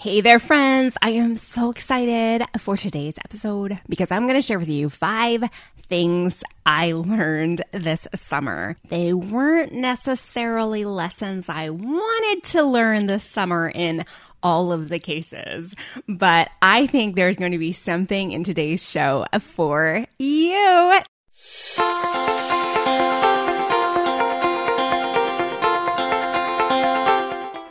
Hey 0.00 0.20
there, 0.20 0.38
friends. 0.38 0.96
I 1.02 1.10
am 1.10 1.34
so 1.34 1.72
excited 1.72 2.46
for 2.58 2.76
today's 2.76 3.18
episode 3.18 3.80
because 3.88 4.12
I'm 4.12 4.28
going 4.28 4.36
to 4.36 4.46
share 4.46 4.60
with 4.60 4.68
you 4.68 4.88
five 4.88 5.42
things 5.88 6.44
I 6.64 6.92
learned 6.92 7.64
this 7.72 8.06
summer. 8.14 8.76
They 8.90 9.12
weren't 9.12 9.72
necessarily 9.72 10.84
lessons 10.84 11.48
I 11.48 11.70
wanted 11.70 12.44
to 12.44 12.62
learn 12.62 13.08
this 13.08 13.24
summer 13.24 13.72
in 13.74 14.04
all 14.40 14.70
of 14.70 14.88
the 14.88 15.00
cases, 15.00 15.74
but 16.06 16.48
I 16.62 16.86
think 16.86 17.16
there's 17.16 17.36
going 17.36 17.50
to 17.50 17.58
be 17.58 17.72
something 17.72 18.30
in 18.30 18.44
today's 18.44 18.88
show 18.88 19.26
for 19.40 20.04
you. 20.20 21.00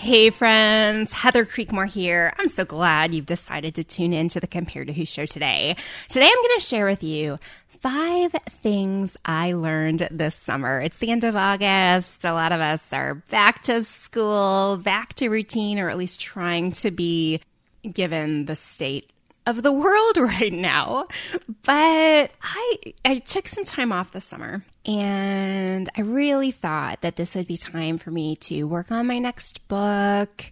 Hey 0.00 0.30
friends, 0.30 1.12
Heather 1.12 1.44
Creekmore 1.44 1.86
here. 1.86 2.32
I'm 2.38 2.48
so 2.48 2.64
glad 2.64 3.12
you've 3.12 3.26
decided 3.26 3.74
to 3.74 3.84
tune 3.84 4.14
in 4.14 4.30
to 4.30 4.40
the 4.40 4.46
Compared 4.46 4.86
to 4.86 4.94
Who 4.94 5.04
show 5.04 5.26
today. 5.26 5.76
Today 6.08 6.24
I'm 6.24 6.42
going 6.42 6.58
to 6.58 6.64
share 6.64 6.86
with 6.86 7.02
you 7.02 7.38
five 7.80 8.32
things 8.48 9.18
I 9.26 9.52
learned 9.52 10.08
this 10.10 10.34
summer. 10.34 10.80
It's 10.80 10.96
the 10.96 11.10
end 11.10 11.24
of 11.24 11.36
August. 11.36 12.24
A 12.24 12.32
lot 12.32 12.50
of 12.50 12.62
us 12.62 12.94
are 12.94 13.16
back 13.28 13.62
to 13.64 13.84
school, 13.84 14.78
back 14.78 15.12
to 15.16 15.28
routine, 15.28 15.78
or 15.78 15.90
at 15.90 15.98
least 15.98 16.18
trying 16.18 16.72
to 16.72 16.90
be 16.90 17.42
given 17.92 18.46
the 18.46 18.56
state 18.56 19.12
of 19.44 19.62
the 19.62 19.72
world 19.72 20.16
right 20.16 20.50
now. 20.50 21.08
But 21.66 22.30
I 22.42 22.76
I 23.04 23.18
took 23.18 23.46
some 23.46 23.64
time 23.64 23.92
off 23.92 24.12
this 24.12 24.24
summer 24.24 24.64
and 24.86 25.88
I 25.96 26.00
really 26.00 26.50
thought 26.50 27.02
that 27.02 27.16
this 27.16 27.34
would 27.34 27.46
be 27.46 27.56
time 27.56 27.98
for 27.98 28.10
me 28.10 28.36
to 28.36 28.64
work 28.64 28.90
on 28.90 29.06
my 29.06 29.18
next 29.18 29.66
book 29.68 30.46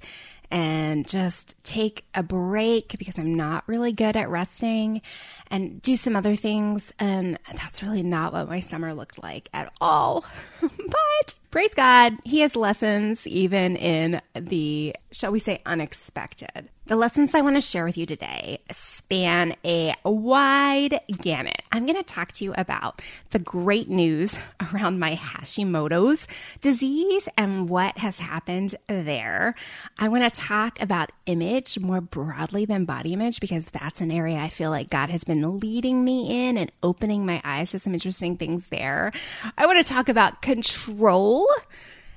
and 0.51 1.07
just 1.07 1.55
take 1.63 2.05
a 2.15 2.23
break 2.23 2.97
because 2.99 3.19
I'm 3.19 3.35
not 3.35 3.65
really 3.67 3.93
good 3.93 4.17
at 4.17 4.29
resting 4.31 5.03
and 5.51 5.81
do 5.83 5.97
some 5.97 6.17
other 6.17 6.37
things. 6.37 6.93
And 6.99 7.39
that's 7.53 7.83
really 7.83 8.03
not 8.03 8.33
what 8.33 8.49
my 8.49 8.61
summer 8.61 8.95
looked 8.95 9.23
like 9.23 9.49
at 9.53 9.73
all. 9.81 10.25
but 10.61 11.41
praise 11.51 11.75
God, 11.75 12.15
He 12.25 12.41
has 12.41 12.57
lessons 12.57 13.27
even 13.27 13.77
in 13.77 14.21
the, 14.35 14.97
shall 15.11 15.33
we 15.33 15.39
say, 15.39 15.61
unexpected. 15.67 16.71
The 16.89 16.97
lessons 16.97 17.35
I 17.35 17.43
want 17.43 17.55
to 17.55 17.61
share 17.61 17.85
with 17.85 17.99
you 17.99 18.07
today 18.07 18.61
span 18.73 19.55
a 19.63 19.95
wide 20.07 20.99
gamut. 21.19 21.61
I'm 21.71 21.85
going 21.85 21.99
to 21.99 22.03
talk 22.03 22.33
to 22.33 22.45
you 22.45 22.55
about 22.57 23.03
the 23.29 23.39
great 23.39 23.91
news 23.91 24.39
around 24.73 24.99
my 24.99 25.15
Hashimoto's 25.15 26.27
disease 26.63 27.29
and 27.37 27.69
what 27.69 27.99
has 27.99 28.21
happened 28.21 28.75
there. 28.87 29.55
I 29.99 30.09
want 30.09 30.25
to 30.25 30.41
talk 30.41 30.81
about 30.81 31.13
image 31.27 31.79
more 31.79 32.01
broadly 32.01 32.65
than 32.65 32.87
body 32.87 33.13
image 33.13 33.39
because 33.39 33.69
that's 33.69 34.01
an 34.01 34.11
area 34.11 34.39
I 34.39 34.49
feel 34.49 34.71
like 34.71 34.89
God 34.89 35.11
has 35.11 35.25
been 35.25 35.61
leading 35.61 36.05
me 36.05 36.49
in 36.49 36.57
and 36.57 36.73
opening 36.83 37.27
my 37.27 37.43
eyes 37.45 37.73
to 37.73 37.79
some 37.79 37.93
interesting 37.93 38.39
things 38.39 38.69
there. 38.69 39.13
I 39.59 39.67
want 39.67 39.79
to 39.79 39.93
talk 39.93 40.09
about 40.09 40.41
control 40.41 41.47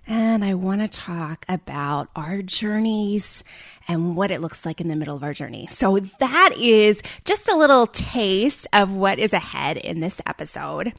and 0.07 0.43
I 0.43 0.55
want 0.55 0.81
to 0.81 0.87
talk 0.87 1.45
about 1.47 2.09
our 2.15 2.41
journeys 2.41 3.43
and 3.87 4.15
what 4.15 4.31
it 4.31 4.41
looks 4.41 4.65
like 4.65 4.81
in 4.81 4.87
the 4.87 4.95
middle 4.95 5.15
of 5.15 5.23
our 5.23 5.33
journey. 5.33 5.67
So 5.67 5.99
that 6.19 6.53
is 6.57 7.01
just 7.25 7.47
a 7.47 7.55
little 7.55 7.87
taste 7.87 8.67
of 8.73 8.91
what 8.91 9.19
is 9.19 9.33
ahead 9.33 9.77
in 9.77 9.99
this 9.99 10.21
episode. 10.25 10.93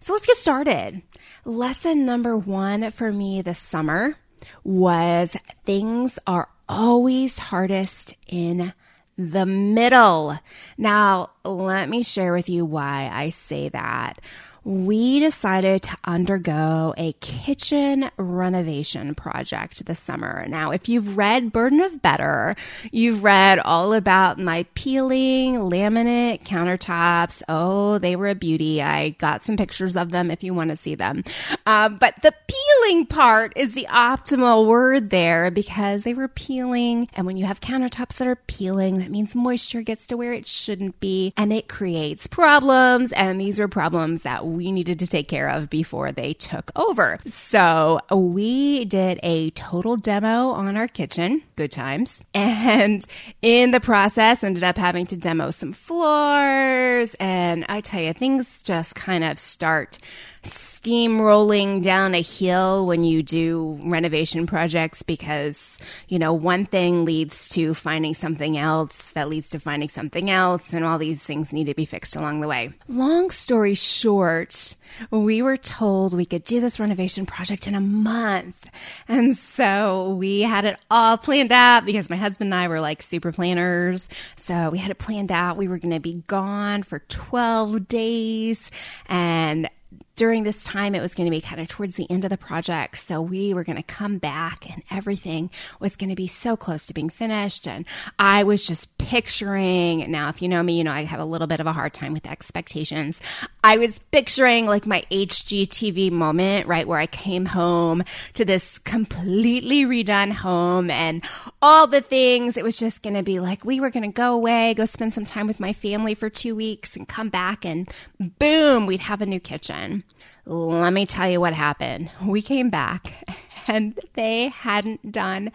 So 0.00 0.12
let's 0.12 0.26
get 0.26 0.36
started. 0.36 1.02
Lesson 1.44 2.04
number 2.04 2.36
one 2.36 2.90
for 2.90 3.12
me 3.12 3.42
this 3.42 3.58
summer 3.58 4.16
was 4.64 5.36
things 5.64 6.18
are 6.26 6.48
always 6.68 7.38
hardest 7.38 8.14
in 8.26 8.72
the 9.16 9.46
middle. 9.46 10.38
Now, 10.76 11.30
let 11.44 11.88
me 11.88 12.02
share 12.02 12.32
with 12.32 12.48
you 12.48 12.64
why 12.64 13.10
I 13.12 13.30
say 13.30 13.68
that 13.68 14.20
we 14.64 15.18
decided 15.18 15.82
to 15.82 15.96
undergo 16.04 16.94
a 16.96 17.12
kitchen 17.14 18.08
renovation 18.16 19.14
project 19.14 19.84
this 19.86 19.98
summer. 19.98 20.46
Now, 20.48 20.70
if 20.70 20.88
you've 20.88 21.16
read 21.16 21.52
Burden 21.52 21.80
of 21.80 22.00
Better, 22.00 22.54
you've 22.92 23.24
read 23.24 23.58
all 23.58 23.92
about 23.92 24.38
my 24.38 24.64
peeling 24.74 25.56
laminate 25.56 26.44
countertops. 26.44 27.42
Oh, 27.48 27.98
they 27.98 28.14
were 28.14 28.28
a 28.28 28.34
beauty. 28.36 28.80
I 28.80 29.10
got 29.10 29.42
some 29.44 29.56
pictures 29.56 29.96
of 29.96 30.10
them 30.10 30.30
if 30.30 30.44
you 30.44 30.54
want 30.54 30.70
to 30.70 30.76
see 30.76 30.94
them. 30.94 31.24
Uh, 31.66 31.88
but 31.88 32.14
the 32.22 32.32
peeling 32.46 33.06
part 33.06 33.52
is 33.56 33.72
the 33.72 33.88
optimal 33.90 34.66
word 34.66 35.10
there 35.10 35.50
because 35.50 36.04
they 36.04 36.14
were 36.14 36.28
peeling. 36.28 37.08
And 37.14 37.26
when 37.26 37.36
you 37.36 37.46
have 37.46 37.60
countertops 37.60 38.16
that 38.18 38.28
are 38.28 38.36
peeling, 38.36 38.98
that 38.98 39.10
means 39.10 39.34
moisture 39.34 39.82
gets 39.82 40.06
to 40.08 40.16
where 40.16 40.32
it 40.32 40.46
shouldn't 40.46 41.00
be 41.00 41.32
and 41.36 41.52
it 41.52 41.68
creates 41.68 42.28
problems. 42.28 43.10
And 43.12 43.40
these 43.40 43.58
were 43.58 43.68
problems 43.68 44.22
that 44.22 44.51
we 44.52 44.72
needed 44.72 44.98
to 45.00 45.06
take 45.06 45.28
care 45.28 45.48
of 45.48 45.70
before 45.70 46.12
they 46.12 46.32
took 46.34 46.70
over. 46.76 47.18
So 47.26 48.00
we 48.10 48.84
did 48.84 49.18
a 49.22 49.50
total 49.50 49.96
demo 49.96 50.50
on 50.50 50.76
our 50.76 50.88
kitchen, 50.88 51.42
good 51.56 51.72
times. 51.72 52.22
And 52.34 53.06
in 53.40 53.70
the 53.70 53.80
process, 53.80 54.42
ended 54.42 54.64
up 54.64 54.76
having 54.76 55.06
to 55.06 55.16
demo 55.16 55.50
some 55.50 55.72
floors. 55.72 57.14
And 57.20 57.64
I 57.68 57.80
tell 57.80 58.02
you, 58.02 58.12
things 58.12 58.62
just 58.62 58.94
kind 58.94 59.22
of 59.22 59.38
start 59.38 59.98
steamrolling 60.42 61.82
down 61.82 62.14
a 62.14 62.22
hill 62.22 62.86
when 62.86 63.04
you 63.04 63.22
do 63.22 63.78
renovation 63.84 64.46
projects 64.46 65.02
because, 65.02 65.78
you 66.08 66.18
know, 66.18 66.32
one 66.32 66.64
thing 66.64 67.04
leads 67.04 67.48
to 67.48 67.74
finding 67.74 68.14
something 68.14 68.58
else 68.58 69.10
that 69.10 69.28
leads 69.28 69.48
to 69.50 69.60
finding 69.60 69.88
something 69.88 70.30
else, 70.30 70.72
and 70.72 70.84
all 70.84 70.98
these 70.98 71.22
things 71.22 71.52
need 71.52 71.66
to 71.66 71.74
be 71.74 71.84
fixed 71.84 72.16
along 72.16 72.40
the 72.40 72.48
way. 72.48 72.72
Long 72.88 73.30
story 73.30 73.74
short, 73.74 74.74
we 75.10 75.42
were 75.42 75.56
told 75.56 76.14
we 76.14 76.26
could 76.26 76.44
do 76.44 76.60
this 76.60 76.80
renovation 76.80 77.26
project 77.26 77.66
in 77.66 77.74
a 77.74 77.80
month. 77.80 78.68
And 79.08 79.36
so 79.36 80.14
we 80.14 80.40
had 80.40 80.64
it 80.64 80.78
all 80.90 81.16
planned 81.16 81.52
out 81.52 81.84
because 81.84 82.10
my 82.10 82.16
husband 82.16 82.52
and 82.52 82.60
I 82.60 82.68
were 82.68 82.80
like 82.80 83.02
super 83.02 83.30
planners. 83.30 84.08
So 84.36 84.70
we 84.70 84.78
had 84.78 84.90
it 84.90 84.98
planned 84.98 85.30
out. 85.30 85.56
We 85.56 85.68
were 85.68 85.78
going 85.78 85.94
to 85.94 86.00
be 86.00 86.24
gone 86.26 86.82
for 86.82 86.98
12 86.98 87.86
days 87.88 88.70
and 89.06 89.68
during 90.16 90.42
this 90.42 90.62
time, 90.62 90.94
it 90.94 91.00
was 91.00 91.14
going 91.14 91.26
to 91.26 91.30
be 91.30 91.40
kind 91.40 91.60
of 91.60 91.68
towards 91.68 91.96
the 91.96 92.10
end 92.10 92.24
of 92.24 92.30
the 92.30 92.36
project. 92.36 92.98
So 92.98 93.20
we 93.20 93.54
were 93.54 93.64
going 93.64 93.76
to 93.76 93.82
come 93.82 94.18
back 94.18 94.70
and 94.70 94.82
everything 94.90 95.50
was 95.80 95.96
going 95.96 96.10
to 96.10 96.16
be 96.16 96.26
so 96.26 96.56
close 96.56 96.86
to 96.86 96.94
being 96.94 97.08
finished. 97.08 97.66
And 97.66 97.86
I 98.18 98.44
was 98.44 98.66
just 98.66 98.96
picturing 98.98 100.10
now, 100.10 100.28
if 100.28 100.42
you 100.42 100.48
know 100.48 100.62
me, 100.62 100.76
you 100.76 100.84
know, 100.84 100.92
I 100.92 101.04
have 101.04 101.20
a 101.20 101.24
little 101.24 101.46
bit 101.46 101.60
of 101.60 101.66
a 101.66 101.72
hard 101.72 101.94
time 101.94 102.12
with 102.12 102.26
expectations. 102.26 103.20
I 103.64 103.78
was 103.78 103.98
picturing 104.10 104.66
like 104.66 104.86
my 104.86 105.04
HGTV 105.10 106.10
moment, 106.10 106.66
right? 106.66 106.86
Where 106.86 106.98
I 106.98 107.06
came 107.06 107.46
home 107.46 108.02
to 108.34 108.44
this 108.44 108.78
completely 108.80 109.84
redone 109.84 110.32
home 110.32 110.90
and 110.90 111.24
all 111.60 111.86
the 111.86 112.00
things. 112.00 112.56
It 112.56 112.64
was 112.64 112.76
just 112.76 113.02
going 113.02 113.14
to 113.14 113.22
be 113.22 113.40
like, 113.40 113.64
we 113.64 113.80
were 113.80 113.90
going 113.90 114.10
to 114.10 114.14
go 114.14 114.34
away, 114.34 114.74
go 114.74 114.84
spend 114.84 115.12
some 115.12 115.26
time 115.26 115.46
with 115.46 115.60
my 115.60 115.72
family 115.72 116.14
for 116.14 116.28
two 116.28 116.54
weeks 116.54 116.96
and 116.96 117.08
come 117.08 117.28
back 117.28 117.64
and 117.64 117.90
boom, 118.38 118.86
we'd 118.86 119.00
have 119.00 119.20
a 119.22 119.26
new 119.26 119.40
kitchen. 119.40 120.01
Let 120.44 120.92
me 120.92 121.06
tell 121.06 121.30
you 121.30 121.40
what 121.40 121.54
happened. 121.54 122.10
We 122.24 122.42
came 122.42 122.70
back 122.70 123.24
and 123.68 123.98
they 124.14 124.48
hadn't 124.48 125.12
done 125.12 125.52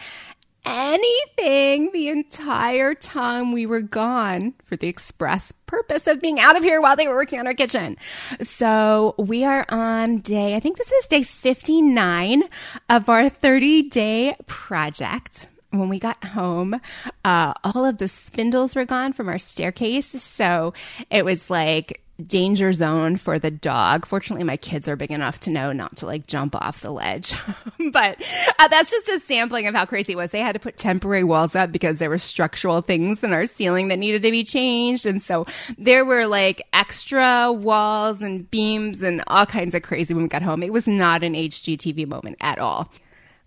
anything 0.65 1.91
the 1.94 2.09
entire 2.09 2.94
time 2.94 3.53
we 3.53 3.65
were 3.65 3.81
gone 3.81 4.53
for 4.65 4.75
the 4.75 4.88
express 4.88 5.53
purpose 5.65 6.07
of 6.07 6.21
being 6.21 6.39
out 6.39 6.57
of 6.57 6.63
here 6.63 6.81
while 6.81 6.95
they 6.95 7.07
were 7.07 7.15
working 7.15 7.39
on 7.39 7.47
our 7.47 7.53
kitchen. 7.53 7.97
So 8.41 9.15
we 9.17 9.45
are 9.45 9.65
on 9.69 10.19
day, 10.19 10.55
I 10.55 10.59
think 10.59 10.77
this 10.77 10.91
is 10.91 11.07
day 11.07 11.23
59 11.23 12.43
of 12.89 13.07
our 13.07 13.29
30 13.29 13.83
day 13.83 14.35
project 14.45 15.47
when 15.71 15.89
we 15.89 16.00
got 16.00 16.23
home, 16.23 16.79
uh, 17.25 17.53
all 17.63 17.85
of 17.85 17.97
the 17.97 18.07
spindles 18.07 18.75
were 18.75 18.85
gone 18.85 19.13
from 19.13 19.27
our 19.27 19.38
staircase. 19.38 20.07
So 20.23 20.73
it 21.09 21.25
was 21.25 21.50
like 21.50 22.01
danger 22.23 22.73
zone 22.73 23.15
for 23.17 23.37
the 23.37 23.51
dog. 23.51 24.05
Fortunately, 24.05 24.43
my 24.43 24.57
kids 24.57 24.87
are 24.87 24.95
big 24.95 25.11
enough 25.11 25.39
to 25.41 25.49
know 25.49 25.71
not 25.71 25.97
to 25.97 26.05
like 26.05 26.27
jump 26.27 26.55
off 26.55 26.81
the 26.81 26.91
ledge. 26.91 27.33
but 27.91 28.21
uh, 28.59 28.67
that's 28.67 28.89
just 28.89 29.09
a 29.09 29.19
sampling 29.19 29.67
of 29.67 29.75
how 29.75 29.85
crazy 29.85 30.13
it 30.13 30.15
was. 30.15 30.31
They 30.31 30.39
had 30.39 30.53
to 30.53 30.59
put 30.59 30.77
temporary 30.77 31.23
walls 31.23 31.55
up 31.55 31.71
because 31.71 31.99
there 31.99 32.09
were 32.09 32.17
structural 32.17 32.81
things 32.81 33.23
in 33.23 33.33
our 33.33 33.45
ceiling 33.45 33.89
that 33.89 33.99
needed 33.99 34.21
to 34.23 34.31
be 34.31 34.43
changed. 34.43 35.05
And 35.05 35.21
so 35.21 35.45
there 35.77 36.05
were 36.05 36.25
like 36.25 36.61
extra 36.73 37.51
walls 37.51 38.21
and 38.21 38.49
beams 38.49 39.03
and 39.03 39.23
all 39.27 39.45
kinds 39.45 39.75
of 39.75 39.83
crazy 39.83 40.13
when 40.13 40.23
we 40.23 40.29
got 40.29 40.41
home. 40.41 40.63
It 40.63 40.73
was 40.73 40.87
not 40.87 41.23
an 41.23 41.33
HGTV 41.33 42.07
moment 42.07 42.37
at 42.41 42.59
all. 42.59 42.91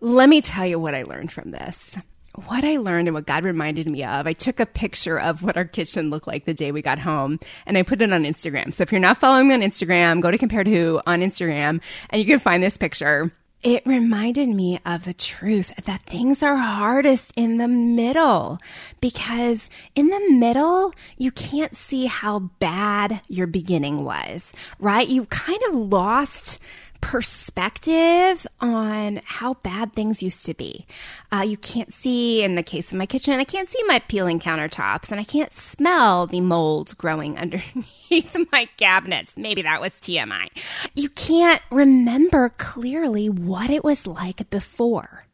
Let 0.00 0.28
me 0.28 0.40
tell 0.40 0.66
you 0.66 0.78
what 0.78 0.94
I 0.94 1.02
learned 1.02 1.30
from 1.30 1.50
this 1.50 1.98
what 2.46 2.64
I 2.64 2.76
learned 2.76 3.08
and 3.08 3.14
what 3.14 3.26
God 3.26 3.44
reminded 3.44 3.88
me 3.88 4.04
of, 4.04 4.26
I 4.26 4.32
took 4.32 4.60
a 4.60 4.66
picture 4.66 5.18
of 5.18 5.42
what 5.42 5.56
our 5.56 5.64
kitchen 5.64 6.10
looked 6.10 6.26
like 6.26 6.44
the 6.44 6.54
day 6.54 6.72
we 6.72 6.82
got 6.82 6.98
home 6.98 7.40
and 7.66 7.76
I 7.76 7.82
put 7.82 8.02
it 8.02 8.12
on 8.12 8.24
Instagram. 8.24 8.72
So 8.72 8.82
if 8.82 8.92
you're 8.92 9.00
not 9.00 9.18
following 9.18 9.48
me 9.48 9.54
on 9.54 9.60
Instagram, 9.60 10.20
go 10.20 10.30
to 10.30 10.38
Compared 10.38 10.66
to 10.66 10.72
Who 10.72 11.00
on 11.06 11.20
Instagram 11.20 11.80
and 12.10 12.20
you 12.20 12.26
can 12.26 12.38
find 12.38 12.62
this 12.62 12.76
picture. 12.76 13.32
It 13.62 13.82
reminded 13.84 14.48
me 14.48 14.80
of 14.86 15.04
the 15.04 15.12
truth 15.12 15.70
that 15.84 16.04
things 16.04 16.42
are 16.42 16.56
hardest 16.56 17.34
in 17.36 17.58
the 17.58 17.68
middle 17.68 18.58
because 19.02 19.68
in 19.94 20.08
the 20.08 20.32
middle, 20.32 20.94
you 21.18 21.30
can't 21.30 21.76
see 21.76 22.06
how 22.06 22.38
bad 22.58 23.20
your 23.28 23.46
beginning 23.46 24.02
was, 24.02 24.54
right? 24.78 25.06
You 25.06 25.26
kind 25.26 25.60
of 25.68 25.74
lost 25.74 26.58
perspective 27.00 28.46
on 28.60 29.20
how 29.24 29.54
bad 29.54 29.94
things 29.94 30.22
used 30.22 30.46
to 30.46 30.54
be. 30.54 30.86
Uh, 31.32 31.42
you 31.46 31.56
can't 31.56 31.92
see, 31.92 32.42
in 32.42 32.54
the 32.54 32.62
case 32.62 32.92
of 32.92 32.98
my 32.98 33.06
kitchen, 33.06 33.38
I 33.38 33.44
can't 33.44 33.68
see 33.68 33.82
my 33.86 33.98
peeling 34.00 34.40
countertops 34.40 35.10
and 35.10 35.20
I 35.20 35.24
can't 35.24 35.52
smell 35.52 36.26
the 36.26 36.40
mold 36.40 36.96
growing 36.98 37.38
underneath 37.38 38.36
my 38.52 38.66
cabinets. 38.76 39.32
Maybe 39.36 39.62
that 39.62 39.80
was 39.80 39.92
TMI. 39.94 40.48
You 40.94 41.08
can't 41.10 41.62
remember 41.70 42.50
clearly 42.58 43.28
what 43.28 43.70
it 43.70 43.84
was 43.84 44.06
like 44.06 44.48
before 44.50 45.24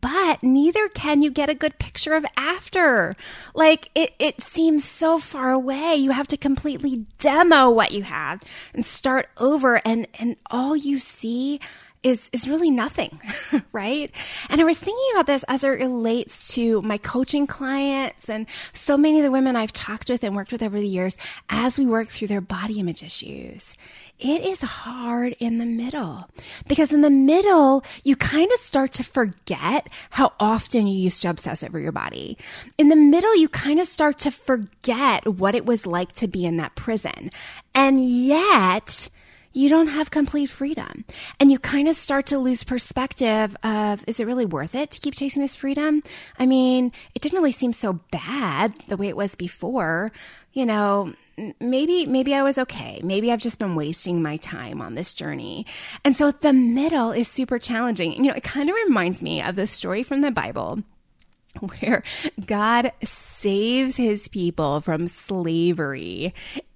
but 0.00 0.42
neither 0.42 0.88
can 0.88 1.22
you 1.22 1.30
get 1.30 1.50
a 1.50 1.54
good 1.54 1.78
picture 1.78 2.14
of 2.14 2.24
after. 2.36 3.16
Like 3.54 3.90
it, 3.94 4.12
it 4.18 4.40
seems 4.40 4.84
so 4.84 5.18
far 5.18 5.50
away. 5.50 5.96
You 5.96 6.12
have 6.12 6.28
to 6.28 6.36
completely 6.36 7.06
demo 7.18 7.70
what 7.70 7.92
you 7.92 8.02
have 8.02 8.42
and 8.74 8.84
start 8.84 9.28
over 9.38 9.80
and, 9.86 10.06
and 10.18 10.36
all 10.50 10.76
you 10.76 10.98
see 10.98 11.60
is 12.02 12.28
is 12.32 12.48
really 12.48 12.70
nothing, 12.70 13.20
right? 13.72 14.10
And 14.48 14.60
I 14.60 14.64
was 14.64 14.78
thinking 14.78 15.06
about 15.14 15.26
this 15.26 15.44
as 15.48 15.64
it 15.64 15.68
relates 15.68 16.52
to 16.54 16.82
my 16.82 16.98
coaching 16.98 17.46
clients 17.46 18.28
and 18.28 18.46
so 18.72 18.96
many 18.96 19.20
of 19.20 19.24
the 19.24 19.30
women 19.30 19.56
I've 19.56 19.72
talked 19.72 20.10
with 20.10 20.24
and 20.24 20.34
worked 20.34 20.52
with 20.52 20.62
over 20.62 20.80
the 20.80 20.88
years 20.88 21.16
as 21.48 21.78
we 21.78 21.86
work 21.86 22.08
through 22.08 22.28
their 22.28 22.40
body 22.40 22.80
image 22.80 23.02
issues. 23.02 23.76
It 24.24 24.44
is 24.44 24.60
hard 24.60 25.34
in 25.40 25.58
the 25.58 25.66
middle 25.66 26.30
because 26.68 26.92
in 26.92 27.00
the 27.00 27.10
middle, 27.10 27.82
you 28.04 28.14
kind 28.14 28.48
of 28.52 28.60
start 28.60 28.92
to 28.92 29.02
forget 29.02 29.88
how 30.10 30.32
often 30.38 30.86
you 30.86 30.96
used 30.96 31.22
to 31.22 31.30
obsess 31.30 31.64
over 31.64 31.80
your 31.80 31.90
body. 31.90 32.38
In 32.78 32.88
the 32.88 32.94
middle, 32.94 33.36
you 33.36 33.48
kind 33.48 33.80
of 33.80 33.88
start 33.88 34.18
to 34.20 34.30
forget 34.30 35.26
what 35.26 35.56
it 35.56 35.66
was 35.66 35.86
like 35.88 36.12
to 36.12 36.28
be 36.28 36.46
in 36.46 36.56
that 36.58 36.76
prison. 36.76 37.32
And 37.74 38.04
yet, 38.04 39.08
you 39.52 39.68
don't 39.68 39.88
have 39.88 40.12
complete 40.12 40.50
freedom. 40.50 41.04
And 41.40 41.50
you 41.50 41.58
kind 41.58 41.88
of 41.88 41.96
start 41.96 42.26
to 42.26 42.38
lose 42.38 42.62
perspective 42.62 43.56
of, 43.64 44.04
is 44.06 44.20
it 44.20 44.26
really 44.26 44.46
worth 44.46 44.76
it 44.76 44.92
to 44.92 45.00
keep 45.00 45.16
chasing 45.16 45.42
this 45.42 45.56
freedom? 45.56 46.00
I 46.38 46.46
mean, 46.46 46.92
it 47.16 47.22
didn't 47.22 47.38
really 47.38 47.50
seem 47.50 47.72
so 47.72 47.94
bad 48.12 48.72
the 48.86 48.96
way 48.96 49.08
it 49.08 49.16
was 49.16 49.34
before. 49.34 50.12
You 50.52 50.64
know, 50.64 51.14
maybe 51.60 52.06
maybe 52.06 52.34
I 52.34 52.42
was 52.42 52.58
okay. 52.58 53.00
Maybe 53.02 53.32
I've 53.32 53.40
just 53.40 53.58
been 53.58 53.74
wasting 53.74 54.22
my 54.22 54.36
time 54.36 54.80
on 54.80 54.94
this 54.94 55.14
journey. 55.14 55.66
And 56.04 56.16
so 56.16 56.32
the 56.32 56.52
middle 56.52 57.10
is 57.10 57.28
super 57.28 57.58
challenging. 57.58 58.12
You 58.12 58.30
know, 58.30 58.34
it 58.34 58.42
kind 58.42 58.68
of 58.68 58.76
reminds 58.86 59.22
me 59.22 59.42
of 59.42 59.56
the 59.56 59.66
story 59.66 60.02
from 60.02 60.20
the 60.20 60.30
Bible 60.30 60.82
where 61.60 62.02
God 62.46 62.92
saves 63.02 63.96
his 63.96 64.28
people 64.28 64.80
from 64.80 65.06
slavery 65.06 66.34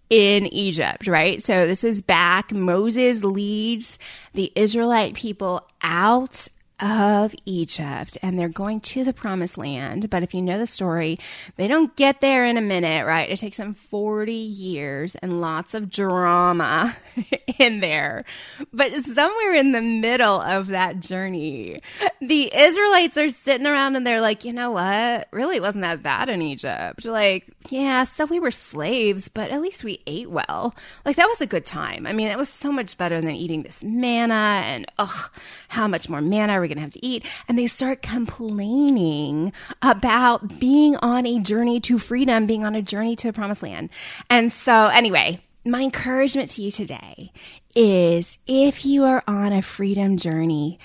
in 0.08 0.46
Egypt, 0.46 1.06
right? 1.08 1.42
So 1.42 1.66
this 1.66 1.82
is 1.82 2.00
back. 2.00 2.52
Moses 2.52 3.24
leads 3.24 3.98
the 4.34 4.52
Israelite 4.54 5.14
people 5.14 5.66
out 5.82 6.48
of 6.80 7.34
Egypt 7.46 8.18
and 8.22 8.38
they're 8.38 8.48
going 8.48 8.80
to 8.80 9.04
the 9.04 9.12
promised 9.12 9.56
land. 9.56 10.10
But 10.10 10.22
if 10.22 10.34
you 10.34 10.42
know 10.42 10.58
the 10.58 10.66
story, 10.66 11.18
they 11.56 11.68
don't 11.68 11.94
get 11.96 12.20
there 12.20 12.44
in 12.44 12.56
a 12.56 12.62
minute, 12.62 13.06
right? 13.06 13.30
It 13.30 13.38
takes 13.38 13.56
them 13.56 13.74
40 13.74 14.32
years 14.32 15.14
and 15.16 15.40
lots 15.40 15.74
of 15.74 15.90
drama 15.90 16.96
in 17.58 17.80
there. 17.80 18.24
But 18.72 18.94
somewhere 19.04 19.54
in 19.54 19.72
the 19.72 19.80
middle 19.80 20.40
of 20.40 20.68
that 20.68 21.00
journey, 21.00 21.80
the 22.20 22.54
Israelites 22.54 23.16
are 23.16 23.30
sitting 23.30 23.66
around 23.66 23.96
and 23.96 24.06
they're 24.06 24.20
like, 24.20 24.44
you 24.44 24.52
know 24.52 24.70
what? 24.70 25.28
Really 25.32 25.60
wasn't 25.60 25.82
that 25.82 26.02
bad 26.02 26.28
in 26.28 26.42
Egypt. 26.42 27.06
Like, 27.06 27.46
yeah, 27.70 28.04
so 28.04 28.26
we 28.26 28.38
were 28.38 28.50
slaves, 28.50 29.28
but 29.28 29.50
at 29.50 29.62
least 29.62 29.82
we 29.82 30.02
ate 30.06 30.30
well. 30.30 30.74
Like 31.04 31.16
that 31.16 31.28
was 31.28 31.40
a 31.40 31.46
good 31.46 31.64
time. 31.64 32.06
I 32.06 32.12
mean, 32.12 32.28
it 32.28 32.38
was 32.38 32.48
so 32.50 32.70
much 32.70 32.98
better 32.98 33.20
than 33.20 33.34
eating 33.34 33.62
this 33.62 33.82
manna 33.82 34.34
and 34.64 34.86
ugh, 34.98 35.30
how 35.68 35.88
much 35.88 36.08
more 36.08 36.20
manna 36.20 36.60
we're 36.66 36.74
going 36.74 36.78
to 36.78 36.82
have 36.82 36.92
to 36.92 37.06
eat. 37.06 37.24
And 37.48 37.58
they 37.58 37.66
start 37.66 38.02
complaining 38.02 39.52
about 39.82 40.58
being 40.58 40.96
on 40.96 41.26
a 41.26 41.38
journey 41.38 41.80
to 41.80 41.98
freedom, 41.98 42.46
being 42.46 42.64
on 42.64 42.74
a 42.74 42.82
journey 42.82 43.16
to 43.16 43.28
a 43.28 43.32
promised 43.32 43.62
land. 43.62 43.90
And 44.28 44.52
so, 44.52 44.88
anyway, 44.88 45.40
my 45.64 45.82
encouragement 45.82 46.50
to 46.50 46.62
you 46.62 46.70
today 46.70 47.32
is 47.74 48.38
if 48.46 48.84
you 48.84 49.04
are 49.04 49.22
on 49.28 49.52
a 49.52 49.62
freedom 49.62 50.16
journey, 50.16 50.78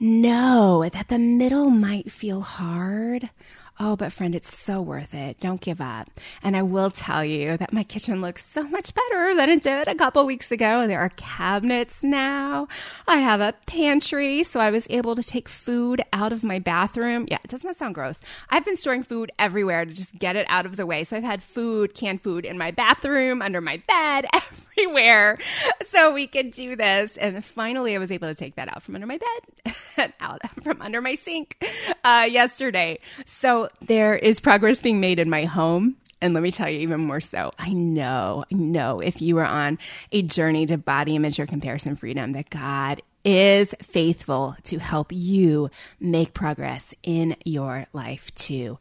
know 0.00 0.88
that 0.92 1.08
the 1.08 1.18
middle 1.18 1.70
might 1.70 2.10
feel 2.10 2.40
hard 2.40 3.30
Oh, 3.82 3.96
but 3.96 4.12
friend, 4.12 4.34
it's 4.34 4.54
so 4.54 4.82
worth 4.82 5.14
it. 5.14 5.40
Don't 5.40 5.58
give 5.58 5.80
up. 5.80 6.10
And 6.42 6.54
I 6.54 6.60
will 6.60 6.90
tell 6.90 7.24
you 7.24 7.56
that 7.56 7.72
my 7.72 7.82
kitchen 7.82 8.20
looks 8.20 8.44
so 8.44 8.62
much 8.64 8.92
better 8.94 9.34
than 9.34 9.48
it 9.48 9.62
did 9.62 9.88
a 9.88 9.94
couple 9.94 10.26
weeks 10.26 10.52
ago. 10.52 10.86
There 10.86 11.00
are 11.00 11.08
cabinets 11.16 12.02
now. 12.02 12.68
I 13.08 13.16
have 13.16 13.40
a 13.40 13.54
pantry, 13.64 14.44
so 14.44 14.60
I 14.60 14.70
was 14.70 14.86
able 14.90 15.14
to 15.16 15.22
take 15.22 15.48
food 15.48 16.02
out 16.12 16.30
of 16.30 16.44
my 16.44 16.58
bathroom. 16.58 17.26
Yeah, 17.30 17.38
doesn't 17.48 17.66
that 17.66 17.78
sound 17.78 17.94
gross? 17.94 18.20
I've 18.50 18.66
been 18.66 18.76
storing 18.76 19.02
food 19.02 19.32
everywhere 19.38 19.86
to 19.86 19.94
just 19.94 20.18
get 20.18 20.36
it 20.36 20.44
out 20.50 20.66
of 20.66 20.76
the 20.76 20.84
way. 20.84 21.02
So 21.02 21.16
I've 21.16 21.24
had 21.24 21.42
food, 21.42 21.94
canned 21.94 22.20
food 22.20 22.44
in 22.44 22.58
my 22.58 22.72
bathroom, 22.72 23.40
under 23.40 23.62
my 23.62 23.82
bed, 23.88 24.26
everywhere. 24.76 25.38
So 25.86 26.12
we 26.12 26.26
could 26.26 26.50
do 26.50 26.76
this. 26.76 27.16
And 27.16 27.42
finally, 27.42 27.94
I 27.94 27.98
was 27.98 28.12
able 28.12 28.28
to 28.28 28.34
take 28.34 28.56
that 28.56 28.68
out 28.68 28.82
from 28.82 28.94
under 28.94 29.06
my 29.06 29.18
bed, 29.18 30.12
out 30.20 30.42
from 30.62 30.82
under 30.82 31.00
my 31.00 31.14
sink 31.14 31.64
uh, 32.04 32.26
yesterday. 32.28 32.98
So 33.24 33.69
there 33.80 34.14
is 34.14 34.40
progress 34.40 34.82
being 34.82 35.00
made 35.00 35.18
in 35.18 35.30
my 35.30 35.44
home. 35.44 35.96
And 36.22 36.34
let 36.34 36.42
me 36.42 36.50
tell 36.50 36.68
you 36.68 36.80
even 36.80 37.00
more 37.00 37.20
so, 37.20 37.50
I 37.58 37.72
know, 37.72 38.44
I 38.52 38.54
know 38.54 39.00
if 39.00 39.22
you 39.22 39.38
are 39.38 39.46
on 39.46 39.78
a 40.12 40.20
journey 40.20 40.66
to 40.66 40.76
body 40.76 41.16
image 41.16 41.40
or 41.40 41.46
comparison 41.46 41.96
freedom, 41.96 42.32
that 42.32 42.50
God 42.50 43.00
is 43.24 43.74
faithful 43.82 44.56
to 44.64 44.78
help 44.78 45.12
you 45.12 45.70
make 45.98 46.34
progress 46.34 46.94
in 47.02 47.36
your 47.44 47.86
life 47.92 48.34
too. 48.34 48.78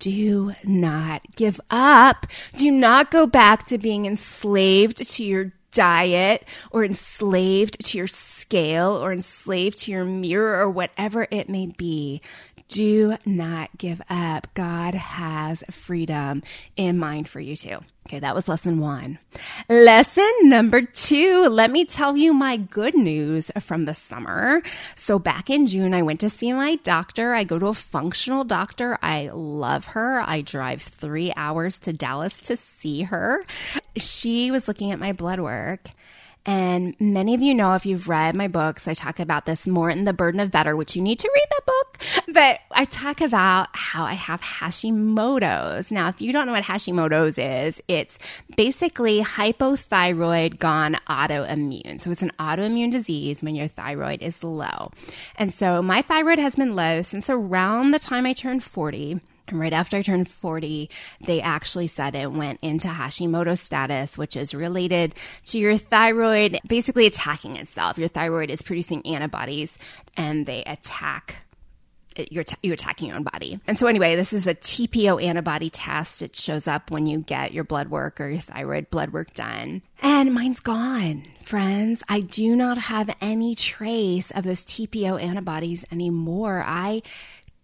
Do 0.00 0.54
not 0.64 1.22
give 1.36 1.60
up. 1.70 2.26
Do 2.56 2.70
not 2.70 3.10
go 3.10 3.26
back 3.26 3.66
to 3.66 3.78
being 3.78 4.06
enslaved 4.06 4.96
to 5.10 5.24
your 5.24 5.52
diet 5.72 6.44
or 6.70 6.84
enslaved 6.84 7.84
to 7.84 7.98
your 7.98 8.06
scale 8.06 8.92
or 8.92 9.12
enslaved 9.12 9.78
to 9.78 9.92
your 9.92 10.04
mirror 10.04 10.58
or 10.58 10.68
whatever 10.68 11.26
it 11.30 11.48
may 11.48 11.66
be 11.66 12.20
do 12.70 13.16
not 13.26 13.76
give 13.76 14.00
up. 14.08 14.46
God 14.54 14.94
has 14.94 15.64
freedom 15.70 16.42
in 16.76 16.98
mind 16.98 17.28
for 17.28 17.40
you 17.40 17.56
too. 17.56 17.78
Okay, 18.06 18.20
that 18.20 18.34
was 18.34 18.48
lesson 18.48 18.78
one. 18.78 19.18
Lesson 19.68 20.30
number 20.44 20.82
two. 20.82 21.48
Let 21.48 21.70
me 21.70 21.84
tell 21.84 22.16
you 22.16 22.32
my 22.32 22.56
good 22.56 22.94
news 22.94 23.50
from 23.60 23.84
the 23.84 23.94
summer. 23.94 24.62
So 24.94 25.18
back 25.18 25.50
in 25.50 25.66
June, 25.66 25.94
I 25.94 26.02
went 26.02 26.20
to 26.20 26.30
see 26.30 26.52
my 26.52 26.76
doctor. 26.76 27.34
I 27.34 27.44
go 27.44 27.58
to 27.58 27.66
a 27.66 27.74
functional 27.74 28.44
doctor. 28.44 28.98
I 29.02 29.30
love 29.32 29.86
her. 29.86 30.20
I 30.20 30.40
drive 30.40 30.82
three 30.82 31.32
hours 31.36 31.76
to 31.78 31.92
Dallas 31.92 32.40
to 32.42 32.56
see 32.80 33.02
her. 33.02 33.44
She 33.96 34.50
was 34.50 34.66
looking 34.68 34.92
at 34.92 34.98
my 34.98 35.12
blood 35.12 35.40
work 35.40 35.90
And 36.46 36.94
many 36.98 37.34
of 37.34 37.42
you 37.42 37.54
know 37.54 37.74
if 37.74 37.84
you've 37.84 38.08
read 38.08 38.34
my 38.34 38.48
books, 38.48 38.88
I 38.88 38.94
talk 38.94 39.20
about 39.20 39.44
this 39.44 39.66
more 39.66 39.90
in 39.90 40.04
The 40.04 40.12
Burden 40.12 40.40
of 40.40 40.50
Better, 40.50 40.74
which 40.74 40.96
you 40.96 41.02
need 41.02 41.18
to 41.18 41.30
read 41.32 41.46
that 41.50 41.66
book. 41.66 41.98
But 42.32 42.60
I 42.70 42.86
talk 42.86 43.20
about 43.20 43.68
how 43.72 44.04
I 44.04 44.14
have 44.14 44.40
Hashimoto's. 44.40 45.90
Now, 45.90 46.08
if 46.08 46.20
you 46.20 46.32
don't 46.32 46.46
know 46.46 46.52
what 46.52 46.64
Hashimoto's 46.64 47.38
is, 47.38 47.82
it's 47.88 48.18
basically 48.56 49.22
hypothyroid 49.22 50.58
gone 50.58 50.96
autoimmune. 51.08 52.00
So 52.00 52.10
it's 52.10 52.22
an 52.22 52.32
autoimmune 52.38 52.90
disease 52.90 53.42
when 53.42 53.54
your 53.54 53.68
thyroid 53.68 54.22
is 54.22 54.42
low. 54.42 54.92
And 55.36 55.52
so 55.52 55.82
my 55.82 56.00
thyroid 56.02 56.38
has 56.38 56.56
been 56.56 56.74
low 56.74 57.02
since 57.02 57.28
around 57.28 57.90
the 57.90 57.98
time 57.98 58.24
I 58.24 58.32
turned 58.32 58.64
40. 58.64 59.20
And 59.50 59.60
right 59.60 59.72
after 59.72 59.96
I 59.96 60.02
turned 60.02 60.30
40, 60.30 60.90
they 61.20 61.40
actually 61.40 61.86
said 61.86 62.14
it 62.14 62.32
went 62.32 62.60
into 62.62 62.88
Hashimoto 62.88 63.58
status, 63.58 64.16
which 64.16 64.36
is 64.36 64.54
related 64.54 65.14
to 65.46 65.58
your 65.58 65.76
thyroid 65.76 66.58
basically 66.66 67.06
attacking 67.06 67.56
itself. 67.56 67.98
Your 67.98 68.08
thyroid 68.08 68.50
is 68.50 68.62
producing 68.62 69.04
antibodies 69.06 69.78
and 70.16 70.46
they 70.46 70.62
attack 70.64 71.44
you're, 72.30 72.44
t- 72.44 72.56
you're 72.62 72.74
attacking 72.74 73.08
your 73.08 73.16
own 73.16 73.22
body. 73.22 73.60
And 73.66 73.78
so, 73.78 73.86
anyway, 73.86 74.16
this 74.16 74.32
is 74.32 74.46
a 74.46 74.54
TPO 74.54 75.22
antibody 75.22 75.70
test. 75.70 76.22
It 76.22 76.36
shows 76.36 76.66
up 76.66 76.90
when 76.90 77.06
you 77.06 77.20
get 77.20 77.52
your 77.52 77.64
blood 77.64 77.88
work 77.88 78.20
or 78.20 78.28
your 78.28 78.40
thyroid 78.40 78.90
blood 78.90 79.12
work 79.12 79.34
done. 79.34 79.82
And 80.02 80.34
mine's 80.34 80.60
gone, 80.60 81.24
friends. 81.42 82.02
I 82.08 82.20
do 82.20 82.56
not 82.56 82.78
have 82.78 83.14
any 83.20 83.54
trace 83.54 84.30
of 84.32 84.44
those 84.44 84.64
TPO 84.64 85.22
antibodies 85.22 85.84
anymore. 85.92 86.64
I 86.66 87.02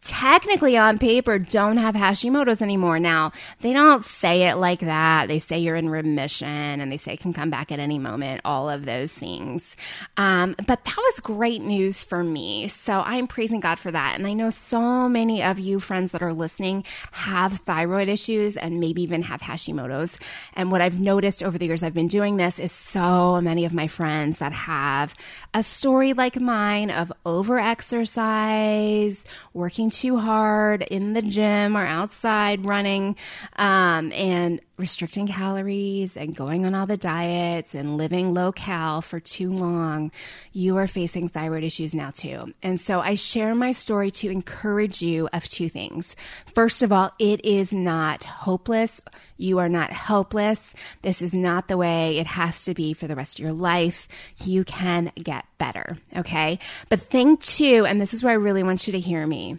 technically 0.06 0.76
on 0.76 0.98
paper 0.98 1.38
don't 1.38 1.76
have 1.76 1.94
Hashimoto's 1.94 2.62
anymore. 2.62 2.98
Now, 2.98 3.32
they 3.60 3.72
don't 3.72 4.04
say 4.04 4.48
it 4.48 4.56
like 4.56 4.80
that. 4.80 5.28
They 5.28 5.38
say 5.38 5.58
you're 5.58 5.76
in 5.76 5.88
remission 5.88 6.46
and 6.80 6.90
they 6.90 6.96
say 6.96 7.16
can 7.16 7.32
come 7.32 7.50
back 7.50 7.72
at 7.72 7.78
any 7.78 7.98
moment, 7.98 8.40
all 8.44 8.70
of 8.70 8.84
those 8.84 9.14
things. 9.14 9.76
Um, 10.16 10.54
but 10.66 10.84
that 10.84 10.96
was 10.96 11.20
great 11.20 11.62
news 11.62 12.04
for 12.04 12.22
me. 12.22 12.68
So 12.68 13.00
I'm 13.00 13.26
praising 13.26 13.60
God 13.60 13.78
for 13.78 13.90
that. 13.90 14.14
And 14.16 14.26
I 14.26 14.32
know 14.32 14.50
so 14.50 15.08
many 15.08 15.42
of 15.42 15.58
you 15.58 15.80
friends 15.80 16.12
that 16.12 16.22
are 16.22 16.32
listening 16.32 16.84
have 17.12 17.54
thyroid 17.58 18.08
issues 18.08 18.56
and 18.56 18.80
maybe 18.80 19.02
even 19.02 19.22
have 19.22 19.40
Hashimoto's. 19.40 20.18
And 20.54 20.70
what 20.70 20.80
I've 20.80 21.00
noticed 21.00 21.42
over 21.42 21.58
the 21.58 21.66
years 21.66 21.82
I've 21.82 21.94
been 21.94 22.08
doing 22.08 22.36
this 22.36 22.58
is 22.58 22.72
so 22.72 23.40
many 23.40 23.64
of 23.64 23.74
my 23.74 23.88
friends 23.88 24.38
that 24.38 24.52
have 24.52 25.14
a 25.52 25.62
story 25.62 26.12
like 26.12 26.40
mine 26.40 26.90
of 26.90 27.12
over 27.24 27.58
exercise, 27.58 29.24
working 29.52 29.90
too 29.96 30.18
hard 30.18 30.82
in 30.82 31.12
the 31.12 31.22
gym 31.22 31.76
or 31.76 31.86
outside 31.86 32.64
running, 32.66 33.16
um, 33.56 34.12
and 34.12 34.60
restricting 34.78 35.26
calories 35.26 36.16
and 36.16 36.36
going 36.36 36.66
on 36.66 36.74
all 36.74 36.86
the 36.86 36.96
diets 36.96 37.74
and 37.74 37.96
living 37.96 38.34
low 38.34 38.52
cal 38.52 39.00
for 39.00 39.18
too 39.18 39.50
long, 39.50 40.10
you 40.52 40.76
are 40.76 40.86
facing 40.86 41.28
thyroid 41.28 41.64
issues 41.64 41.94
now 41.94 42.10
too. 42.10 42.52
And 42.62 42.80
so 42.80 43.00
I 43.00 43.14
share 43.14 43.54
my 43.54 43.72
story 43.72 44.10
to 44.12 44.30
encourage 44.30 45.00
you 45.00 45.28
of 45.32 45.44
two 45.48 45.68
things. 45.68 46.14
First 46.54 46.82
of 46.82 46.92
all, 46.92 47.12
it 47.18 47.44
is 47.44 47.72
not 47.72 48.24
hopeless. 48.24 49.00
You 49.38 49.58
are 49.58 49.68
not 49.68 49.92
helpless. 49.92 50.74
This 51.02 51.22
is 51.22 51.34
not 51.34 51.68
the 51.68 51.76
way 51.76 52.18
it 52.18 52.26
has 52.26 52.64
to 52.64 52.74
be 52.74 52.92
for 52.92 53.06
the 53.06 53.16
rest 53.16 53.38
of 53.38 53.44
your 53.44 53.54
life. 53.54 54.08
You 54.44 54.64
can 54.64 55.12
get 55.22 55.46
better. 55.58 55.98
Okay. 56.16 56.58
But 56.88 57.00
thing 57.00 57.38
two, 57.38 57.86
and 57.86 58.00
this 58.00 58.12
is 58.12 58.22
where 58.22 58.32
I 58.32 58.36
really 58.36 58.62
want 58.62 58.86
you 58.86 58.92
to 58.92 59.00
hear 59.00 59.26
me 59.26 59.58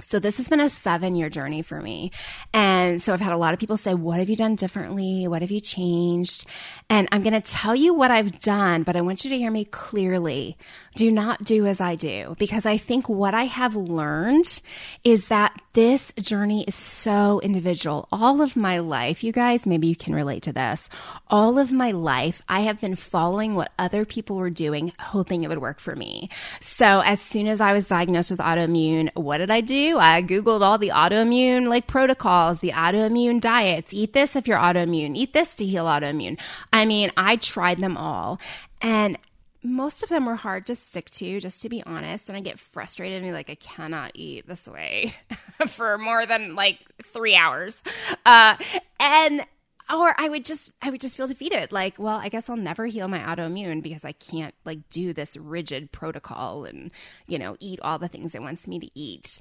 so 0.00 0.18
this 0.18 0.36
has 0.36 0.48
been 0.48 0.60
a 0.60 0.68
seven 0.68 1.14
year 1.14 1.30
journey 1.30 1.62
for 1.62 1.80
me. 1.80 2.10
And 2.52 3.00
so 3.00 3.14
I've 3.14 3.20
had 3.20 3.32
a 3.32 3.38
lot 3.38 3.54
of 3.54 3.60
people 3.60 3.78
say, 3.78 3.94
what 3.94 4.18
have 4.18 4.28
you 4.28 4.36
done 4.36 4.54
differently? 4.54 5.26
What 5.26 5.40
have 5.40 5.50
you 5.50 5.60
changed? 5.60 6.46
And 6.90 7.08
I'm 7.12 7.22
going 7.22 7.40
to 7.40 7.40
tell 7.40 7.74
you 7.74 7.94
what 7.94 8.10
I've 8.10 8.38
done, 8.38 8.82
but 8.82 8.94
I 8.94 9.00
want 9.00 9.24
you 9.24 9.30
to 9.30 9.38
hear 9.38 9.50
me 9.50 9.64
clearly. 9.64 10.58
Do 10.96 11.10
not 11.10 11.44
do 11.44 11.66
as 11.66 11.82
I 11.82 11.94
do 11.94 12.34
because 12.38 12.64
I 12.64 12.78
think 12.78 13.06
what 13.06 13.34
I 13.34 13.44
have 13.44 13.76
learned 13.76 14.62
is 15.04 15.28
that 15.28 15.60
this 15.74 16.10
journey 16.18 16.64
is 16.66 16.74
so 16.74 17.38
individual. 17.42 18.08
All 18.10 18.40
of 18.40 18.56
my 18.56 18.78
life, 18.78 19.22
you 19.22 19.30
guys, 19.30 19.66
maybe 19.66 19.88
you 19.88 19.94
can 19.94 20.14
relate 20.14 20.44
to 20.44 20.54
this. 20.54 20.88
All 21.28 21.58
of 21.58 21.70
my 21.70 21.90
life, 21.90 22.40
I 22.48 22.60
have 22.60 22.80
been 22.80 22.96
following 22.96 23.54
what 23.54 23.72
other 23.78 24.06
people 24.06 24.36
were 24.36 24.48
doing, 24.48 24.90
hoping 24.98 25.44
it 25.44 25.48
would 25.48 25.60
work 25.60 25.80
for 25.80 25.94
me. 25.94 26.30
So 26.60 27.00
as 27.00 27.20
soon 27.20 27.46
as 27.46 27.60
I 27.60 27.74
was 27.74 27.88
diagnosed 27.88 28.30
with 28.30 28.40
autoimmune, 28.40 29.10
what 29.14 29.36
did 29.36 29.50
I 29.50 29.60
do? 29.60 29.98
I 29.98 30.22
Googled 30.22 30.62
all 30.62 30.78
the 30.78 30.92
autoimmune 30.94 31.68
like 31.68 31.86
protocols, 31.86 32.60
the 32.60 32.72
autoimmune 32.72 33.38
diets. 33.42 33.92
Eat 33.92 34.14
this 34.14 34.34
if 34.34 34.48
you're 34.48 34.56
autoimmune. 34.56 35.14
Eat 35.14 35.34
this 35.34 35.56
to 35.56 35.66
heal 35.66 35.84
autoimmune. 35.84 36.40
I 36.72 36.86
mean, 36.86 37.12
I 37.18 37.36
tried 37.36 37.80
them 37.80 37.98
all. 37.98 38.40
And 38.80 39.18
most 39.62 40.02
of 40.02 40.08
them 40.08 40.26
were 40.26 40.36
hard 40.36 40.66
to 40.66 40.74
stick 40.74 41.10
to, 41.10 41.40
just 41.40 41.62
to 41.62 41.68
be 41.68 41.82
honest. 41.84 42.28
And 42.28 42.36
I 42.36 42.40
get 42.40 42.58
frustrated 42.58 43.16
and 43.16 43.26
be 43.26 43.32
like, 43.32 43.50
I 43.50 43.54
cannot 43.56 44.12
eat 44.14 44.46
this 44.46 44.68
way 44.68 45.14
for 45.68 45.98
more 45.98 46.26
than 46.26 46.54
like 46.54 46.84
three 47.12 47.36
hours. 47.36 47.82
Uh, 48.24 48.56
and 49.00 49.46
or 49.92 50.14
I 50.18 50.28
would 50.28 50.44
just 50.44 50.70
I 50.82 50.90
would 50.90 51.00
just 51.00 51.16
feel 51.16 51.26
defeated. 51.26 51.72
Like, 51.72 51.98
well, 51.98 52.16
I 52.16 52.28
guess 52.28 52.48
I'll 52.48 52.56
never 52.56 52.86
heal 52.86 53.08
my 53.08 53.20
autoimmune 53.20 53.82
because 53.82 54.04
I 54.04 54.12
can't 54.12 54.54
like 54.64 54.88
do 54.90 55.12
this 55.12 55.36
rigid 55.36 55.92
protocol 55.92 56.64
and 56.64 56.90
you 57.26 57.38
know 57.38 57.56
eat 57.60 57.78
all 57.82 57.98
the 57.98 58.08
things 58.08 58.34
it 58.34 58.42
wants 58.42 58.66
me 58.66 58.78
to 58.80 58.90
eat. 58.94 59.40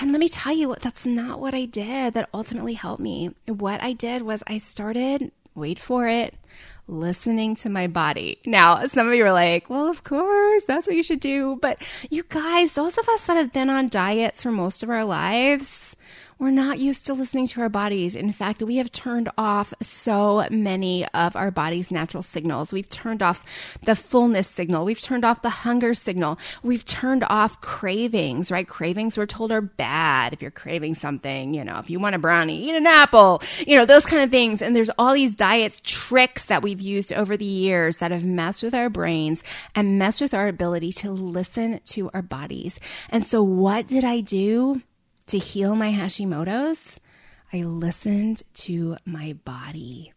And 0.00 0.12
let 0.12 0.20
me 0.20 0.28
tell 0.28 0.54
you, 0.54 0.68
what 0.68 0.80
that's 0.80 1.06
not 1.06 1.40
what 1.40 1.54
I 1.54 1.64
did 1.64 2.14
that 2.14 2.28
ultimately 2.34 2.74
helped 2.74 3.00
me. 3.00 3.30
What 3.46 3.82
I 3.82 3.92
did 3.92 4.22
was 4.22 4.42
I 4.46 4.58
started, 4.58 5.32
wait 5.54 5.78
for 5.78 6.06
it, 6.08 6.34
listening 6.92 7.56
to 7.56 7.68
my 7.68 7.86
body. 7.86 8.38
Now, 8.46 8.86
some 8.86 9.08
of 9.08 9.14
you 9.14 9.24
are 9.24 9.32
like, 9.32 9.68
well, 9.70 9.88
of 9.88 10.04
course, 10.04 10.64
that's 10.64 10.86
what 10.86 10.94
you 10.96 11.02
should 11.02 11.20
do. 11.20 11.58
But 11.60 11.82
you 12.10 12.22
guys, 12.28 12.74
those 12.74 12.98
of 12.98 13.08
us 13.08 13.22
that 13.26 13.36
have 13.36 13.52
been 13.52 13.70
on 13.70 13.88
diets 13.88 14.42
for 14.42 14.52
most 14.52 14.82
of 14.82 14.90
our 14.90 15.04
lives, 15.04 15.96
we're 16.42 16.50
not 16.50 16.80
used 16.80 17.06
to 17.06 17.14
listening 17.14 17.46
to 17.46 17.60
our 17.60 17.68
bodies. 17.68 18.16
In 18.16 18.32
fact, 18.32 18.64
we 18.64 18.78
have 18.78 18.90
turned 18.90 19.30
off 19.38 19.72
so 19.80 20.44
many 20.50 21.06
of 21.14 21.36
our 21.36 21.52
body's 21.52 21.92
natural 21.92 22.20
signals. 22.20 22.72
We've 22.72 22.90
turned 22.90 23.22
off 23.22 23.46
the 23.84 23.94
fullness 23.94 24.48
signal. 24.48 24.84
We've 24.84 25.00
turned 25.00 25.24
off 25.24 25.42
the 25.42 25.50
hunger 25.50 25.94
signal. 25.94 26.40
We've 26.64 26.84
turned 26.84 27.22
off 27.30 27.60
cravings, 27.60 28.50
right? 28.50 28.66
Cravings 28.66 29.16
we're 29.16 29.26
told 29.26 29.52
are 29.52 29.60
bad. 29.60 30.32
If 30.32 30.42
you're 30.42 30.50
craving 30.50 30.96
something, 30.96 31.54
you 31.54 31.62
know, 31.62 31.78
if 31.78 31.88
you 31.88 32.00
want 32.00 32.16
a 32.16 32.18
brownie, 32.18 32.60
eat 32.60 32.74
an 32.74 32.88
apple, 32.88 33.40
you 33.64 33.78
know, 33.78 33.84
those 33.84 34.04
kind 34.04 34.24
of 34.24 34.32
things. 34.32 34.60
And 34.60 34.74
there's 34.74 34.90
all 34.98 35.14
these 35.14 35.36
diets 35.36 35.80
tricks 35.84 36.46
that 36.46 36.60
we've 36.60 36.80
used 36.80 37.12
over 37.12 37.36
the 37.36 37.44
years 37.44 37.98
that 37.98 38.10
have 38.10 38.24
messed 38.24 38.64
with 38.64 38.74
our 38.74 38.90
brains 38.90 39.44
and 39.76 39.96
messed 39.96 40.20
with 40.20 40.34
our 40.34 40.48
ability 40.48 40.90
to 40.94 41.12
listen 41.12 41.78
to 41.90 42.10
our 42.12 42.22
bodies. 42.22 42.80
And 43.10 43.24
so 43.24 43.44
what 43.44 43.86
did 43.86 44.02
I 44.02 44.22
do? 44.22 44.82
To 45.32 45.38
heal 45.38 45.74
my 45.74 45.90
Hashimoto's, 45.90 47.00
I 47.52 47.62
listened 47.62 48.42
to 48.54 48.96
my 49.04 49.34
body 49.44 50.12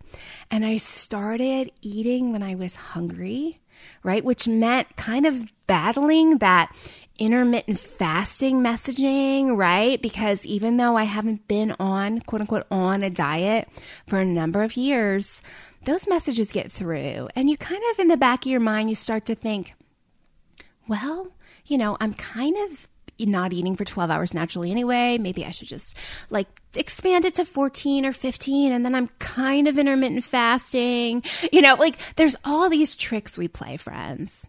and 0.51 0.65
I 0.65 0.77
started 0.77 1.71
eating 1.81 2.31
when 2.31 2.43
I 2.43 2.55
was 2.55 2.75
hungry, 2.75 3.61
right? 4.03 4.23
Which 4.23 4.47
meant 4.47 4.95
kind 4.97 5.25
of 5.25 5.45
battling 5.67 6.39
that 6.39 6.75
intermittent 7.17 7.79
fasting 7.79 8.57
messaging, 8.57 9.55
right? 9.57 10.01
Because 10.01 10.45
even 10.45 10.77
though 10.77 10.97
I 10.97 11.03
haven't 11.03 11.47
been 11.47 11.75
on, 11.79 12.19
quote 12.19 12.41
unquote, 12.41 12.67
on 12.69 13.01
a 13.01 13.09
diet 13.09 13.69
for 14.07 14.19
a 14.19 14.25
number 14.25 14.63
of 14.63 14.75
years, 14.75 15.41
those 15.85 16.09
messages 16.09 16.51
get 16.51 16.71
through. 16.71 17.29
And 17.35 17.49
you 17.49 17.55
kind 17.55 17.81
of, 17.91 17.99
in 17.99 18.09
the 18.09 18.17
back 18.17 18.45
of 18.45 18.51
your 18.51 18.59
mind, 18.59 18.89
you 18.89 18.95
start 18.95 19.25
to 19.27 19.35
think, 19.35 19.75
well, 20.89 21.31
you 21.65 21.77
know, 21.77 21.95
I'm 22.01 22.13
kind 22.13 22.55
of 22.69 22.87
not 23.19 23.53
eating 23.53 23.75
for 23.75 23.85
12 23.85 24.09
hours 24.09 24.33
naturally 24.33 24.71
anyway. 24.71 25.17
Maybe 25.17 25.45
I 25.45 25.51
should 25.51 25.67
just 25.67 25.95
like 26.29 26.47
expand 26.75 27.25
it 27.25 27.35
to 27.35 27.45
14 27.45 28.05
or 28.05 28.13
15 28.13 28.71
and 28.71 28.85
then 28.85 28.95
I'm 28.95 29.09
kind 29.19 29.67
of 29.67 29.77
intermittent 29.77 30.23
fasting. 30.23 31.23
You 31.51 31.61
know, 31.61 31.75
like 31.75 31.97
there's 32.15 32.35
all 32.43 32.69
these 32.69 32.95
tricks 32.95 33.37
we 33.37 33.47
play, 33.47 33.77
friends. 33.77 34.47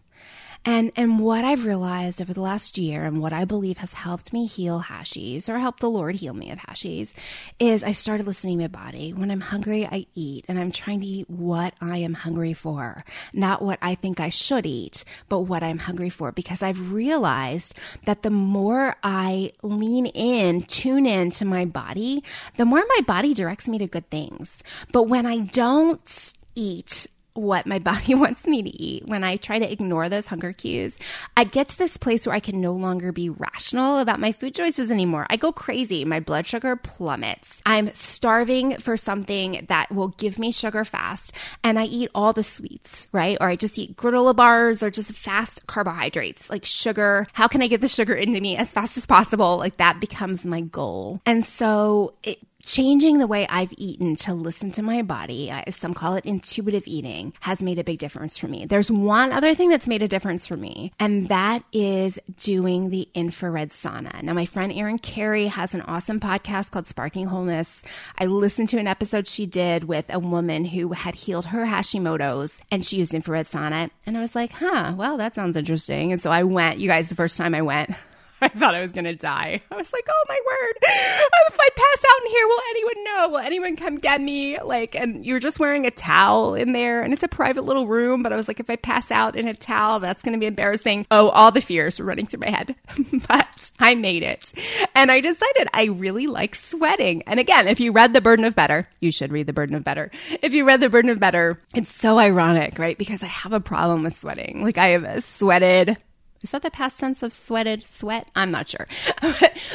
And 0.67 0.91
and 0.97 1.21
what 1.21 1.45
I've 1.45 1.63
realized 1.63 2.21
over 2.21 2.33
the 2.33 2.41
last 2.41 2.77
year 2.77 3.05
and 3.05 3.21
what 3.21 3.31
I 3.31 3.45
believe 3.45 3.77
has 3.77 3.93
helped 3.93 4.33
me 4.33 4.47
heal 4.47 4.83
hashies 4.89 5.47
or 5.47 5.59
helped 5.59 5.79
the 5.79 5.89
Lord 5.89 6.15
heal 6.15 6.33
me 6.33 6.51
of 6.51 6.59
hashies 6.59 7.13
is 7.57 7.85
I've 7.85 7.95
started 7.95 8.27
listening 8.27 8.57
to 8.57 8.63
my 8.63 8.67
body. 8.67 9.13
When 9.13 9.31
I'm 9.31 9.39
hungry, 9.39 9.85
I 9.85 10.07
eat 10.13 10.43
and 10.49 10.59
I'm 10.59 10.73
trying 10.73 10.99
to 10.99 11.05
eat 11.05 11.29
what 11.29 11.73
I 11.79 11.99
am 11.99 12.15
hungry 12.15 12.51
for, 12.51 13.05
not 13.31 13.61
what 13.61 13.79
I 13.81 13.95
think 13.95 14.19
I 14.19 14.27
should 14.27 14.65
eat, 14.65 15.05
but 15.29 15.43
what 15.43 15.63
I'm 15.63 15.79
hungry 15.79 16.09
for 16.09 16.33
because 16.33 16.61
I've 16.61 16.91
realized 16.91 17.73
that 18.05 18.23
the 18.23 18.29
more 18.29 18.97
I 19.03 19.53
lean 19.63 20.07
in, 20.07 20.63
tune 20.63 21.05
in 21.05 21.31
to 21.31 21.45
my 21.45 21.63
body, 21.63 22.25
the 22.57 22.65
more 22.65 22.83
my 22.89 23.01
body 23.07 23.33
directs 23.33 23.69
me 23.69 23.77
to 23.77 23.87
good 23.87 24.09
things. 24.09 24.61
But 24.91 25.03
when 25.03 25.25
I 25.25 25.39
don't 25.39 26.33
eat 26.55 27.07
what 27.37 27.65
my 27.65 27.79
body 27.87 28.15
wants 28.15 28.45
me 28.45 28.63
to 28.63 28.69
eat, 28.69 29.07
when 29.07 29.23
I 29.23 29.37
try 29.37 29.59
to 29.59 29.71
ignore 29.71 30.09
those 30.09 30.27
hunger 30.27 30.53
cues, 30.53 30.97
I 31.35 31.43
get 31.43 31.69
to 31.69 31.77
this 31.77 31.97
place 31.97 32.25
where 32.25 32.35
I 32.35 32.39
can 32.39 32.59
no 32.59 32.73
longer 32.73 33.11
be 33.11 33.29
rational 33.29 33.97
about 33.97 34.19
my 34.19 34.31
food 34.31 34.55
choices 34.55 34.91
anymore. 34.91 35.27
I 35.29 35.37
go 35.37 35.51
crazy. 35.51 36.03
My 36.03 36.19
blood 36.19 36.45
sugar 36.45 36.75
plummets. 36.75 37.61
I'm 37.65 37.93
starving 37.93 38.77
for 38.77 38.97
something 38.97 39.65
that 39.69 39.91
will 39.91 40.09
give 40.09 40.39
me 40.39 40.51
sugar 40.51 40.83
fast 40.83 41.33
and 41.63 41.79
I 41.79 41.85
eat 41.85 42.09
all 42.15 42.33
the 42.33 42.43
sweets, 42.43 43.07
right? 43.11 43.37
Or 43.39 43.49
I 43.49 43.55
just 43.55 43.77
eat 43.77 43.95
granola 43.95 44.35
bars 44.35 44.81
or 44.81 44.89
just 44.89 45.13
fast 45.13 45.67
carbohydrates 45.67 46.49
like 46.49 46.65
sugar. 46.65 47.27
How 47.33 47.47
can 47.47 47.61
I 47.61 47.67
get 47.67 47.81
the 47.81 47.87
sugar 47.87 48.13
into 48.13 48.41
me 48.41 48.57
as 48.57 48.73
fast 48.73 48.97
as 48.97 49.05
possible? 49.05 49.57
Like 49.57 49.77
that 49.77 49.99
becomes 49.99 50.45
my 50.45 50.61
goal. 50.61 51.21
And 51.25 51.45
so 51.45 52.13
it 52.23 52.39
changing 52.67 53.17
the 53.17 53.27
way 53.27 53.47
I've 53.49 53.73
eaten 53.77 54.15
to 54.17 54.33
listen 54.33 54.71
to 54.71 54.81
my 54.81 55.01
body, 55.01 55.51
some 55.69 55.93
call 55.93 56.15
it 56.15 56.25
intuitive 56.25 56.83
eating, 56.85 57.33
has 57.39 57.63
made 57.63 57.79
a 57.79 57.83
big 57.83 57.97
difference 57.97 58.37
for 58.37 58.47
me. 58.47 58.65
There's 58.65 58.91
one 58.91 59.31
other 59.31 59.55
thing 59.55 59.69
that's 59.69 59.87
made 59.87 60.01
a 60.01 60.07
difference 60.07 60.45
for 60.45 60.57
me, 60.57 60.91
and 60.99 61.29
that 61.29 61.63
is 61.71 62.19
doing 62.41 62.89
the 62.89 63.07
infrared 63.13 63.69
sauna. 63.69 64.21
Now, 64.21 64.33
my 64.33 64.45
friend 64.45 64.71
Erin 64.73 64.99
Carey 64.99 65.47
has 65.47 65.73
an 65.73 65.81
awesome 65.81 66.19
podcast 66.19 66.71
called 66.71 66.87
Sparking 66.87 67.27
Wholeness. 67.27 67.83
I 68.17 68.25
listened 68.25 68.69
to 68.69 68.77
an 68.77 68.87
episode 68.87 69.27
she 69.27 69.45
did 69.45 69.85
with 69.85 70.05
a 70.09 70.19
woman 70.19 70.65
who 70.65 70.91
had 70.91 71.15
healed 71.15 71.47
her 71.47 71.65
Hashimoto's 71.65 72.59
and 72.69 72.85
she 72.85 72.97
used 72.97 73.13
infrared 73.13 73.45
sauna. 73.45 73.89
And 74.05 74.17
I 74.17 74.21
was 74.21 74.35
like, 74.35 74.51
huh, 74.51 74.93
well, 74.97 75.17
that 75.17 75.35
sounds 75.35 75.55
interesting. 75.55 76.11
And 76.11 76.21
so 76.21 76.31
I 76.31 76.43
went, 76.43 76.79
you 76.79 76.87
guys, 76.87 77.09
the 77.09 77.15
first 77.15 77.37
time 77.37 77.55
I 77.55 77.61
went, 77.61 77.91
I 78.41 78.49
thought 78.49 78.75
I 78.75 78.81
was 78.81 78.93
going 78.93 79.05
to 79.05 79.15
die. 79.15 79.61
I 79.71 79.75
was 79.75 79.91
like, 79.91 80.07
oh 80.07 80.23
my 80.29 80.39
word. 80.45 80.73
Oh, 80.85 81.43
if 81.47 81.57
I 81.59 81.69
pass 81.75 82.05
out 82.09 82.25
in 82.25 82.31
here, 82.31 82.47
will 82.47 82.61
anyone 82.69 83.03
know? 83.03 83.29
Will 83.29 83.37
anyone 83.37 83.75
come 83.75 83.97
get 83.97 84.21
me? 84.21 84.59
Like, 84.59 84.95
and 84.95 85.25
you're 85.25 85.39
just 85.39 85.59
wearing 85.59 85.85
a 85.85 85.91
towel 85.91 86.53
in 86.53 86.73
there 86.73 87.01
and 87.01 87.13
it's 87.13 87.23
a 87.23 87.27
private 87.27 87.63
little 87.63 87.87
room. 87.87 88.21
But 88.21 88.33
I 88.33 88.35
was 88.35 88.47
like, 88.47 88.59
if 88.59 88.69
I 88.69 88.75
pass 88.75 89.09
out 89.09 89.35
in 89.35 89.47
a 89.47 89.53
towel, 89.53 89.99
that's 89.99 90.21
going 90.21 90.33
to 90.33 90.39
be 90.39 90.45
embarrassing. 90.45 91.07
Oh, 91.09 91.29
all 91.29 91.51
the 91.51 91.61
fears 91.61 91.99
were 91.99 92.05
running 92.05 92.27
through 92.27 92.41
my 92.41 92.49
head. 92.49 92.75
but 93.27 93.71
I 93.79 93.95
made 93.95 94.23
it. 94.23 94.53
And 94.93 95.11
I 95.11 95.19
decided 95.19 95.67
I 95.73 95.85
really 95.85 96.27
like 96.27 96.53
sweating. 96.53 97.23
And 97.23 97.39
again, 97.39 97.67
if 97.67 97.79
you 97.79 97.91
read 97.91 98.13
The 98.13 98.21
Burden 98.21 98.45
of 98.45 98.55
Better, 98.55 98.87
you 98.99 99.11
should 99.11 99.31
read 99.31 99.47
The 99.47 99.53
Burden 99.53 99.75
of 99.75 99.83
Better. 99.83 100.11
If 100.41 100.53
you 100.53 100.65
read 100.65 100.81
The 100.81 100.89
Burden 100.89 101.09
of 101.09 101.19
Better, 101.19 101.59
it's 101.73 101.93
so 101.93 102.19
ironic, 102.19 102.77
right? 102.77 102.97
Because 102.97 103.23
I 103.23 103.27
have 103.27 103.53
a 103.53 103.59
problem 103.59 104.03
with 104.03 104.17
sweating. 104.17 104.61
Like 104.61 104.77
I 104.77 104.89
have 104.89 105.23
sweated 105.23 105.97
is 106.41 106.51
that 106.51 106.61
the 106.61 106.71
past 106.71 106.99
tense 106.99 107.23
of 107.23 107.33
sweated? 107.33 107.85
Sweat? 107.87 108.29
I'm 108.35 108.51
not 108.51 108.69
sure. 108.69 108.87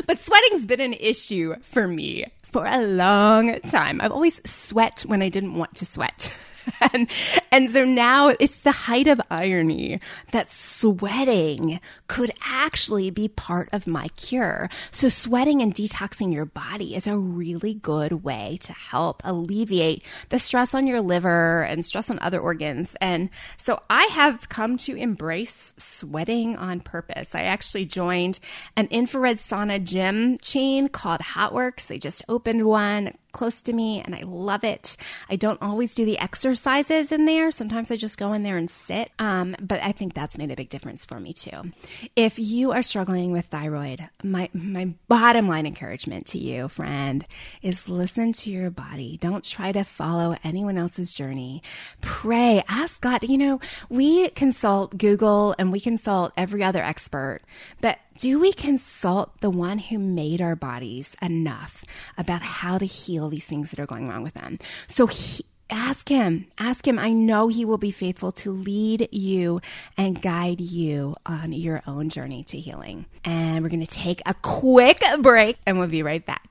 but 0.06 0.18
sweating's 0.18 0.66
been 0.66 0.80
an 0.80 0.94
issue 0.94 1.54
for 1.62 1.86
me 1.88 2.26
for 2.42 2.66
a 2.66 2.82
long 2.86 3.60
time. 3.60 4.00
I've 4.00 4.12
always 4.12 4.40
sweat 4.48 5.04
when 5.06 5.22
I 5.22 5.28
didn't 5.28 5.54
want 5.54 5.74
to 5.76 5.86
sweat. 5.86 6.32
and, 6.92 7.10
and 7.50 7.70
so 7.70 7.84
now 7.84 8.28
it's 8.28 8.60
the 8.60 8.72
height 8.72 9.06
of 9.06 9.20
irony 9.30 10.00
that 10.32 10.50
sweating 10.50 11.80
could 12.08 12.30
actually 12.44 13.10
be 13.10 13.28
part 13.28 13.68
of 13.72 13.86
my 13.86 14.08
cure. 14.16 14.68
So 14.90 15.08
sweating 15.08 15.62
and 15.62 15.74
detoxing 15.74 16.32
your 16.32 16.44
body 16.44 16.94
is 16.94 17.06
a 17.06 17.16
really 17.16 17.74
good 17.74 18.24
way 18.24 18.58
to 18.62 18.72
help 18.72 19.22
alleviate 19.24 20.04
the 20.28 20.38
stress 20.38 20.74
on 20.74 20.86
your 20.86 21.00
liver 21.00 21.62
and 21.62 21.84
stress 21.84 22.10
on 22.10 22.18
other 22.20 22.40
organs. 22.40 22.96
And 23.00 23.30
so 23.56 23.82
I 23.90 24.04
have 24.12 24.48
come 24.48 24.76
to 24.78 24.96
embrace 24.96 25.74
sweating 25.78 26.56
on 26.56 26.80
purpose. 26.80 27.34
I 27.34 27.42
actually 27.42 27.86
joined 27.86 28.38
an 28.76 28.88
infrared 28.90 29.36
sauna 29.36 29.82
gym 29.82 30.38
chain 30.38 30.88
called 30.88 31.20
HOTWORX. 31.20 31.86
They 31.86 31.98
just 31.98 32.22
opened 32.28 32.66
one 32.66 33.14
close 33.32 33.62
to 33.62 33.72
me 33.72 34.00
and 34.00 34.14
I 34.14 34.22
love 34.24 34.64
it. 34.64 34.96
I 35.28 35.36
don't 35.36 35.60
always 35.62 35.94
do 35.94 36.04
the 36.04 36.18
exercises 36.18 37.12
in 37.12 37.24
there. 37.24 37.50
Sometimes 37.50 37.90
I 37.90 37.96
just 37.96 38.18
go 38.18 38.32
in 38.32 38.42
there 38.42 38.56
and 38.56 38.70
sit. 38.70 39.10
Um, 39.18 39.56
but 39.60 39.82
I 39.82 39.92
think 39.92 40.14
that's 40.14 40.38
made 40.38 40.50
a 40.50 40.56
big 40.56 40.68
difference 40.68 41.04
for 41.04 41.18
me 41.18 41.32
too. 41.32 41.72
If 42.16 42.38
you 42.38 42.72
are 42.72 42.82
struggling 42.82 43.32
with 43.32 43.46
thyroid, 43.46 44.08
my, 44.22 44.48
my 44.52 44.94
bottom 45.08 45.48
line 45.48 45.66
encouragement 45.66 46.26
to 46.28 46.38
you, 46.38 46.68
friend, 46.68 47.26
is 47.62 47.88
listen 47.88 48.32
to 48.32 48.50
your 48.50 48.70
body. 48.70 49.16
Don't 49.20 49.44
try 49.44 49.72
to 49.72 49.84
follow 49.84 50.36
anyone 50.44 50.78
else's 50.78 51.12
journey. 51.12 51.62
Pray, 52.00 52.62
ask 52.68 53.00
God. 53.00 53.22
You 53.28 53.38
know, 53.38 53.60
we 53.88 54.28
consult 54.30 54.98
Google 54.98 55.54
and 55.58 55.72
we 55.72 55.80
consult 55.80 56.32
every 56.36 56.62
other 56.62 56.82
expert, 56.82 57.40
but 57.80 57.98
do 58.22 58.38
we 58.38 58.52
consult 58.52 59.40
the 59.40 59.50
one 59.50 59.80
who 59.80 59.98
made 59.98 60.40
our 60.40 60.54
bodies 60.54 61.16
enough 61.20 61.84
about 62.16 62.40
how 62.40 62.78
to 62.78 62.84
heal 62.86 63.28
these 63.28 63.46
things 63.46 63.72
that 63.72 63.80
are 63.80 63.86
going 63.86 64.08
wrong 64.08 64.22
with 64.22 64.34
them? 64.34 64.60
So 64.86 65.08
he, 65.08 65.44
ask 65.68 66.08
him, 66.08 66.46
ask 66.56 66.86
him. 66.86 67.00
I 67.00 67.10
know 67.10 67.48
he 67.48 67.64
will 67.64 67.78
be 67.78 67.90
faithful 67.90 68.30
to 68.30 68.52
lead 68.52 69.08
you 69.10 69.58
and 69.96 70.22
guide 70.22 70.60
you 70.60 71.16
on 71.26 71.50
your 71.50 71.82
own 71.84 72.10
journey 72.10 72.44
to 72.44 72.60
healing. 72.60 73.06
And 73.24 73.60
we're 73.64 73.70
going 73.70 73.84
to 73.84 73.92
take 73.92 74.22
a 74.24 74.34
quick 74.34 75.02
break 75.18 75.58
and 75.66 75.80
we'll 75.80 75.88
be 75.88 76.04
right 76.04 76.24
back. 76.24 76.48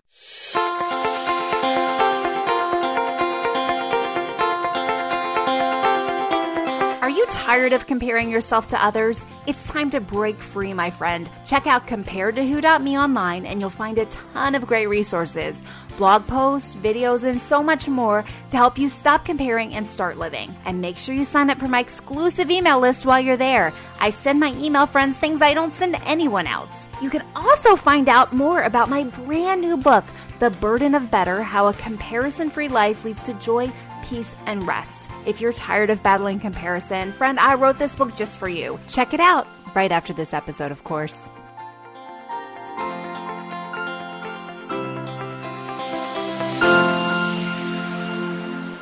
You 7.12 7.26
tired 7.28 7.74
of 7.74 7.88
comparing 7.88 8.30
yourself 8.30 8.69
to 8.69 8.84
others? 8.84 9.26
It's 9.45 9.69
time 9.69 9.89
to 9.89 10.00
break 10.00 10.39
free, 10.39 10.74
my 10.74 10.89
friend. 10.89 11.30
Check 11.45 11.67
out 11.67 11.86
comparedtowho.me 11.86 12.97
online 12.97 13.45
and 13.45 13.60
you'll 13.60 13.69
find 13.69 13.97
a 13.97 14.06
ton 14.06 14.56
of 14.56 14.65
great 14.65 14.88
resources, 14.88 15.62
blog 15.97 16.26
posts, 16.26 16.76
videos, 16.76 17.24
and 17.24 17.41
so 17.41 17.62
much 17.62 17.89
more 17.89 18.24
to 18.50 18.58
help 18.58 18.78
you 18.78 18.88
stop 18.88 19.26
comparing 19.26 19.74
and 19.74 19.88
start 19.88 20.17
living. 20.17 20.56
And 20.65 20.80
make 20.80 20.97
sure 20.97 21.13
you 21.13 21.26
sign 21.26 21.50
up 21.50 21.60
for 21.60 21.67
my 21.67 21.82
exclusive 21.82 22.50
email 22.50 22.80
list 22.80 23.06
while 23.06 23.19
you're 23.19 23.38
there. 23.38 23.74
I 24.00 24.10
send 24.10 24.39
my 24.39 24.54
email 24.54 24.86
friends 24.86 25.17
things 25.17 25.41
I 25.41 25.54
don't 25.54 25.74
send 25.74 25.97
anyone 26.06 26.47
else. 26.47 26.89
You 27.02 27.10
can 27.10 27.24
also 27.36 27.76
find 27.76 28.08
out 28.10 28.32
more 28.32 28.62
about 28.62 28.89
my 28.89 29.04
brand 29.04 29.60
new 29.60 29.76
book, 29.76 30.06
The 30.39 30.52
Burden 30.52 30.93
of 30.93 31.10
Better 31.10 31.41
How 31.41 31.67
a 31.67 31.74
Comparison 31.74 32.50
Free 32.50 32.67
Life 32.67 33.04
Leads 33.04 33.24
to 33.24 33.34
Joy 33.34 33.71
peace, 34.12 34.36
and 34.45 34.67
rest. 34.67 35.10
If 35.26 35.39
you're 35.39 35.54
tired 35.54 35.89
of 35.89 36.04
battling 36.04 36.39
comparison, 36.39 37.13
friend, 37.13 37.39
I 37.39 37.56
wrote 37.56 37.80
this 37.80 37.95
book 37.95 38.15
just 38.15 38.38
for 38.38 38.50
you. 38.50 38.78
Check 38.88 39.13
it 39.13 39.21
out 39.21 39.47
right 39.74 39.91
after 39.91 40.12
this 40.12 40.34
episode, 40.34 40.71
of 40.71 40.84
course. 40.84 41.30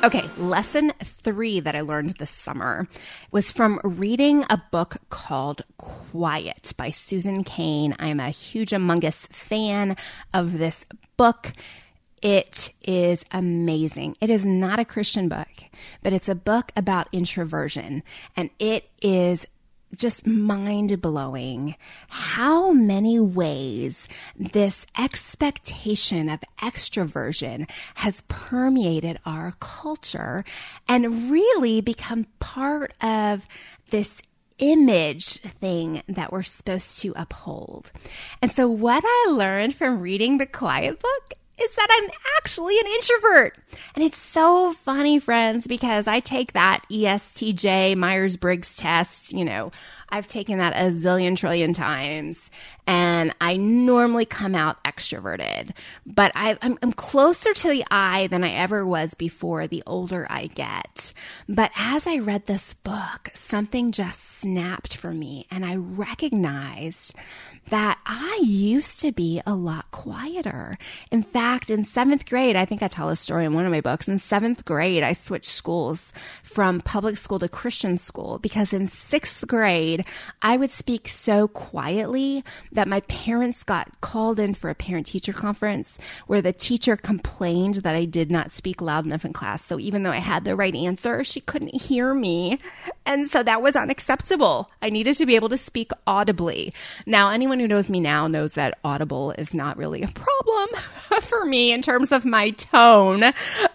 Okay, 0.02 0.24
lesson 0.38 0.92
three 1.04 1.60
that 1.60 1.76
I 1.76 1.82
learned 1.82 2.10
this 2.16 2.30
summer 2.30 2.88
was 3.30 3.52
from 3.52 3.78
reading 3.84 4.46
a 4.48 4.60
book 4.72 4.96
called 5.10 5.60
Quiet 5.76 6.72
by 6.78 6.88
Susan 6.88 7.44
Cain. 7.44 7.94
I'm 7.98 8.18
a 8.18 8.30
huge 8.30 8.70
Humongous 8.70 9.28
fan 9.28 9.96
of 10.32 10.58
this 10.58 10.86
book. 11.18 11.52
It 12.22 12.72
is 12.84 13.24
amazing. 13.32 14.16
It 14.20 14.28
is 14.28 14.44
not 14.44 14.78
a 14.78 14.84
Christian 14.84 15.28
book, 15.28 15.48
but 16.02 16.12
it's 16.12 16.28
a 16.28 16.34
book 16.34 16.70
about 16.76 17.08
introversion. 17.12 18.02
And 18.36 18.50
it 18.58 18.90
is 19.00 19.46
just 19.96 20.26
mind 20.26 21.00
blowing 21.00 21.74
how 22.08 22.72
many 22.72 23.18
ways 23.18 24.06
this 24.36 24.86
expectation 24.96 26.28
of 26.28 26.40
extroversion 26.60 27.68
has 27.96 28.22
permeated 28.28 29.18
our 29.26 29.54
culture 29.58 30.44
and 30.88 31.30
really 31.30 31.80
become 31.80 32.26
part 32.38 32.92
of 33.02 33.46
this 33.90 34.22
image 34.58 35.38
thing 35.38 36.02
that 36.06 36.32
we're 36.32 36.42
supposed 36.42 37.00
to 37.00 37.12
uphold. 37.16 37.90
And 38.42 38.52
so, 38.52 38.68
what 38.68 39.02
I 39.04 39.30
learned 39.30 39.74
from 39.74 40.00
reading 40.00 40.38
the 40.38 40.46
Quiet 40.46 41.00
Book 41.00 41.34
is 41.62 41.74
that 41.74 41.88
I'm 41.90 42.10
actually 42.38 42.78
an 42.78 42.86
introvert. 42.86 43.58
And 43.94 44.04
it's 44.04 44.18
so 44.18 44.72
funny, 44.72 45.18
friends, 45.18 45.66
because 45.66 46.06
I 46.06 46.20
take 46.20 46.52
that 46.52 46.84
ESTJ 46.90 47.96
Myers 47.96 48.36
Briggs 48.36 48.76
test, 48.76 49.32
you 49.32 49.44
know, 49.44 49.70
I've 50.10 50.26
taken 50.26 50.58
that 50.58 50.74
a 50.74 50.90
zillion 50.90 51.36
trillion 51.36 51.72
times 51.72 52.50
and 52.86 53.34
I 53.40 53.56
normally 53.56 54.24
come 54.24 54.54
out 54.54 54.82
extroverted, 54.84 55.70
but 56.04 56.32
I, 56.34 56.58
am 56.60 56.92
closer 56.92 57.54
to 57.54 57.68
the 57.68 57.84
I 57.90 58.26
than 58.26 58.42
I 58.42 58.50
ever 58.50 58.84
was 58.84 59.14
before 59.14 59.66
the 59.66 59.82
older 59.86 60.26
I 60.28 60.48
get. 60.48 61.14
But 61.48 61.70
as 61.76 62.06
I 62.06 62.18
read 62.18 62.46
this 62.46 62.74
book, 62.74 63.30
something 63.34 63.92
just 63.92 64.20
snapped 64.20 64.96
for 64.96 65.12
me 65.12 65.46
and 65.50 65.64
I 65.64 65.76
recognized 65.76 67.14
that 67.68 67.98
I 68.04 68.40
used 68.42 69.00
to 69.00 69.12
be 69.12 69.40
a 69.46 69.54
lot 69.54 69.90
quieter. 69.92 70.76
In 71.10 71.22
fact, 71.22 71.70
in 71.70 71.84
seventh 71.84 72.28
grade, 72.28 72.56
I 72.56 72.64
think 72.64 72.82
I 72.82 72.88
tell 72.88 73.08
a 73.08 73.16
story 73.16 73.44
in 73.44 73.54
one 73.54 73.64
of 73.64 73.70
my 73.70 73.80
books. 73.80 74.08
In 74.08 74.18
seventh 74.18 74.64
grade, 74.64 75.02
I 75.02 75.12
switched 75.12 75.50
schools 75.50 76.12
from 76.42 76.80
public 76.80 77.16
school 77.16 77.38
to 77.38 77.48
Christian 77.48 77.96
school 77.96 78.38
because 78.38 78.72
in 78.72 78.86
sixth 78.88 79.46
grade, 79.46 79.99
I 80.42 80.56
would 80.56 80.70
speak 80.70 81.08
so 81.08 81.48
quietly 81.48 82.44
that 82.72 82.88
my 82.88 83.00
parents 83.00 83.64
got 83.64 84.00
called 84.00 84.38
in 84.38 84.54
for 84.54 84.70
a 84.70 84.74
parent 84.74 85.06
teacher 85.06 85.32
conference 85.32 85.98
where 86.26 86.42
the 86.42 86.52
teacher 86.52 86.96
complained 86.96 87.76
that 87.76 87.94
I 87.94 88.04
did 88.04 88.30
not 88.30 88.50
speak 88.50 88.80
loud 88.80 89.06
enough 89.06 89.24
in 89.24 89.32
class. 89.32 89.64
So 89.64 89.78
even 89.78 90.02
though 90.02 90.10
I 90.10 90.18
had 90.18 90.44
the 90.44 90.56
right 90.56 90.74
answer, 90.74 91.24
she 91.24 91.40
couldn't 91.40 91.80
hear 91.80 92.14
me. 92.14 92.58
And 93.06 93.28
so 93.28 93.42
that 93.42 93.62
was 93.62 93.76
unacceptable. 93.76 94.70
I 94.82 94.90
needed 94.90 95.16
to 95.16 95.26
be 95.26 95.36
able 95.36 95.48
to 95.50 95.58
speak 95.58 95.90
audibly. 96.06 96.72
Now, 97.06 97.30
anyone 97.30 97.60
who 97.60 97.68
knows 97.68 97.90
me 97.90 98.00
now 98.00 98.26
knows 98.26 98.54
that 98.54 98.78
audible 98.84 99.32
is 99.32 99.54
not 99.54 99.76
really 99.76 100.02
a 100.02 100.08
problem 100.08 100.68
for 101.22 101.44
me 101.44 101.72
in 101.72 101.82
terms 101.82 102.12
of 102.12 102.24
my 102.24 102.50
tone. 102.50 103.20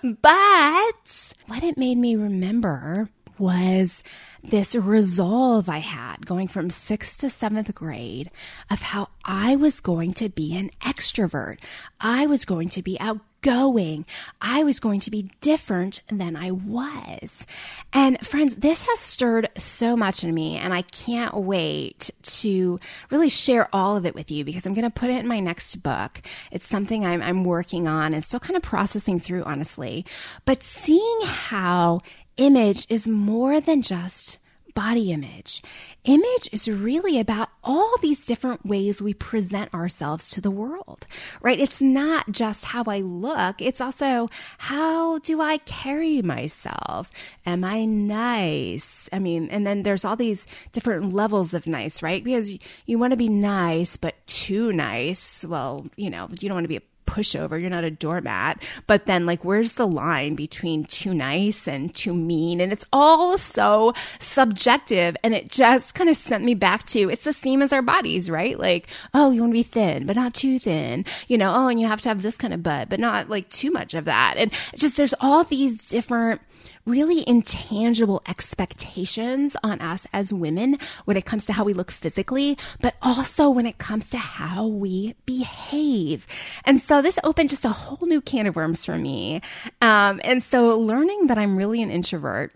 But 0.04 1.34
what 1.48 1.64
it 1.64 1.78
made 1.78 1.98
me 1.98 2.16
remember 2.16 3.10
was 3.38 4.04
this 4.50 4.76
resolve 4.76 5.70
I 5.70 5.80
had 5.80 6.26
going 6.26 6.48
from 6.48 6.70
sixth 6.70 7.20
to 7.20 7.30
seventh 7.30 7.74
grade 7.76 8.30
of 8.70 8.82
how 8.82 9.10
I 9.24 9.56
was 9.56 9.80
going 9.80 10.14
to 10.14 10.30
be 10.30 10.56
an 10.56 10.72
extrovert. 10.82 11.60
I 12.00 12.28
was 12.28 12.46
going 12.46 12.70
to 12.70 12.82
be 12.82 13.00
outgoing. 13.00 14.06
I 14.42 14.64
was 14.64 14.80
going 14.80 15.00
to 15.02 15.12
be 15.12 15.30
different 15.42 16.02
than 16.12 16.36
I 16.36 16.52
was. 16.52 17.46
And 17.94 18.20
friends, 18.26 18.56
this 18.56 18.86
has 18.88 19.00
stirred 19.00 19.50
so 19.58 19.96
much 19.96 20.24
in 20.24 20.34
me, 20.34 20.58
and 20.58 20.74
I 20.74 20.82
can't 20.84 21.36
wait 21.36 22.12
to 22.24 22.80
really 23.10 23.30
share 23.30 23.68
all 23.74 23.98
of 23.98 24.06
it 24.06 24.16
with 24.16 24.32
you 24.32 24.44
because 24.44 24.66
I'm 24.66 24.74
going 24.74 24.90
to 24.90 25.00
put 25.00 25.10
it 25.10 25.20
in 25.20 25.28
my 25.28 25.40
next 25.40 25.78
book. 25.78 26.22
It's 26.52 26.68
something 26.68 27.06
I'm, 27.06 27.22
I'm 27.22 27.44
working 27.44 27.88
on 27.88 28.14
and 28.14 28.24
still 28.24 28.40
kind 28.40 28.58
of 28.58 28.64
processing 28.64 29.20
through, 29.20 29.44
honestly. 29.44 30.06
But 30.46 30.64
seeing 30.64 31.22
how 31.24 32.02
image 32.38 32.86
is 32.90 33.08
more 33.08 33.60
than 33.60 33.82
just 33.82 34.40
body 34.76 35.12
image. 35.12 35.64
Image 36.04 36.50
is 36.52 36.68
really 36.68 37.18
about 37.18 37.50
all 37.64 37.98
these 38.02 38.26
different 38.26 38.66
ways 38.66 39.02
we 39.02 39.14
present 39.14 39.74
ourselves 39.74 40.30
to 40.30 40.42
the 40.42 40.52
world, 40.52 41.08
right? 41.42 41.60
It's 41.60 41.82
not 41.82 42.30
just 42.30 42.66
how 42.66 42.84
I 42.86 43.00
look. 43.00 43.62
It's 43.62 43.80
also 43.80 44.28
how 44.58 45.20
do 45.20 45.42
I 45.42 45.60
carry 45.60 46.22
myself? 46.22 47.10
Am 47.46 47.64
I 47.64 47.86
nice? 47.86 49.10
I 49.14 49.20
mean, 49.20 49.50
and 49.50 49.66
then 49.66 49.84
there's 49.84 50.04
all 50.04 50.18
these 50.18 50.46
different 50.74 51.14
levels 51.14 51.54
of 51.54 51.66
nice, 51.66 52.04
right? 52.04 52.24
Because 52.24 52.52
you, 52.52 52.60
you 52.86 53.00
want 53.00 53.12
to 53.12 53.18
be 53.18 53.30
nice, 53.30 53.96
but 53.96 54.28
too 54.28 54.74
nice. 54.74 55.46
Well, 55.46 55.88
you 55.96 56.10
know, 56.10 56.28
you 56.42 56.50
don't 56.50 56.56
want 56.56 56.66
to 56.66 56.70
be 56.70 56.78
a 56.78 56.82
pushover. 57.06 57.60
You're 57.60 57.70
not 57.70 57.84
a 57.84 57.92
doormat. 57.92 58.62
But 58.88 59.06
then, 59.06 59.26
like, 59.26 59.44
where's 59.44 59.74
the 59.74 59.88
line 59.88 60.36
between 60.36 60.86
too 60.86 61.14
nice 61.14 61.68
and 61.68 61.94
too 61.94 62.14
mean? 62.14 62.62
And 62.62 62.72
it's 62.72 62.86
all 62.92 63.38
so 63.38 63.94
subjective. 64.20 65.16
And 65.24 65.34
it 65.34 65.50
just 65.50 65.96
kind 65.96 66.10
of 66.10 66.18
sent 66.18 66.44
me 66.44 66.54
back 66.54 66.86
to 66.88 67.10
it's 67.10 67.24
the 67.24 67.34
same 67.34 67.62
as 67.62 67.74
our 67.74 67.82
bodies, 67.82 68.30
right? 68.30 68.60
Like, 68.60 68.88
oh, 69.14 69.32
you 69.32 69.42
want 69.42 69.52
to 69.52 69.60
be 69.60 69.64
thin, 69.64 70.06
but 70.06 70.16
not 70.16 70.34
too 70.34 70.60
thin. 70.60 71.06
You 71.28 71.38
know, 71.38 71.54
oh, 71.54 71.68
and 71.68 71.80
you 71.80 71.88
have 71.88 72.02
to 72.02 72.10
have 72.10 72.22
this 72.22 72.38
kind 72.38 72.54
of 72.54 72.64
butt, 72.64 72.90
but 72.90 73.00
not 73.00 73.30
like 73.30 73.50
too 73.50 73.72
much 73.72 73.94
of 73.94 74.06
that. 74.06 74.36
And 74.38 74.52
just 74.76 74.98
there's 74.98 75.14
all 75.20 75.44
these 75.44 75.86
different 75.86 76.42
really 76.86 77.24
intangible 77.28 78.22
expectations 78.28 79.56
on 79.64 79.82
us 79.82 80.06
as 80.14 80.32
women 80.32 80.78
when 81.06 81.18
it 81.18 81.26
comes 81.26 81.46
to 81.48 81.54
how 81.54 81.64
we 81.64 81.74
look 81.74 81.92
physically, 81.92 82.58
but 82.82 82.96
also 83.02 83.50
when 83.50 83.66
it 83.66 83.78
comes 83.78 84.10
to 84.12 84.18
how 84.18 84.66
we 84.66 85.16
behave. 85.26 86.28
And 86.64 86.82
so 86.82 87.02
this 87.02 87.20
opened 87.24 87.50
just 87.50 87.66
a 87.66 87.70
whole 87.70 88.08
new 88.08 88.22
can 88.22 88.48
of 88.48 88.56
worms 88.56 88.86
for 88.86 88.98
me. 88.98 89.42
Um, 89.82 90.22
and 90.24 90.44
so 90.44 90.78
learning 90.78 91.28
that 91.28 91.38
I'm 91.38 91.58
really 91.58 91.82
an 91.82 91.90
introvert 91.90 92.54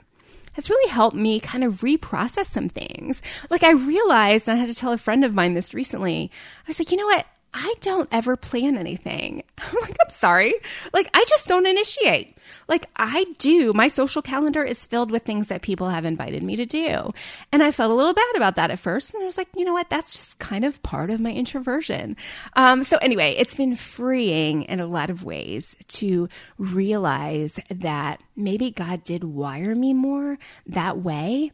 has 0.54 0.70
really 0.70 0.92
helped 0.92 1.16
me 1.16 1.40
kind 1.40 1.64
of 1.64 1.82
reprocess 1.82 2.48
some 2.48 2.70
things. 2.70 3.22
Like 3.50 3.64
I 3.64 3.72
realized, 3.72 4.48
and 4.48 4.58
I 4.58 4.60
had 4.60 4.70
to 4.70 4.76
tell 4.76 4.92
a 4.92 4.98
friend 4.98 5.24
of 5.24 5.34
mine 5.34 5.54
this 5.54 5.74
recently, 5.74 6.32
I 6.66 6.68
was 6.68 6.80
like, 6.80 6.92
you 6.92 6.98
know 6.98 7.06
what? 7.06 7.26
I 7.54 7.74
don't 7.82 8.08
ever 8.12 8.36
plan 8.36 8.78
anything. 8.78 9.44
I'm 9.58 9.76
like, 9.82 9.96
I'm 10.02 10.10
sorry. 10.10 10.54
Like, 10.94 11.10
I 11.14 11.26
just 11.28 11.48
don't 11.48 11.66
initiate. 11.66 12.38
Like, 12.68 12.86
I 12.96 13.26
do. 13.40 13.74
My 13.74 13.88
social 13.88 14.22
calendar 14.22 14.64
is 14.64 14.86
filled 14.86 15.10
with 15.12 15.24
things 15.24 15.48
that 15.48 15.62
people 15.62 15.90
have 15.90 16.06
invited 16.06 16.44
me 16.44 16.56
to 16.56 16.66
do. 16.66 17.12
And 17.52 17.64
I 17.64 17.72
felt 17.72 17.92
a 17.92 17.96
little 17.96 18.14
bad 18.14 18.36
about 18.36 18.56
that 18.56 18.72
at 18.72 18.80
first. 18.80 19.14
And 19.14 19.24
I 19.24 19.26
was 19.26 19.38
like, 19.38 19.48
you 19.56 19.66
know 19.66 19.74
what? 19.74 19.90
That's 19.90 20.16
just 20.16 20.40
kind 20.40 20.64
of 20.64 20.82
part 20.84 21.10
of 21.10 21.20
my 21.20 21.32
introversion. 21.32 22.16
Um, 22.56 22.84
so, 22.84 22.98
anyway, 22.98 23.36
it's 23.38 23.56
been 23.56 23.76
freeing 23.76 24.64
in 24.64 24.80
a 24.80 24.88
lot 24.88 25.10
of 25.10 25.24
ways 25.24 25.76
to 25.88 26.30
realize 26.58 27.60
that 27.70 28.22
maybe 28.36 28.72
God 28.72 29.04
did 29.04 29.24
wire 29.24 29.76
me 29.76 29.94
more 29.94 30.38
that 30.68 31.00
way. 31.00 31.52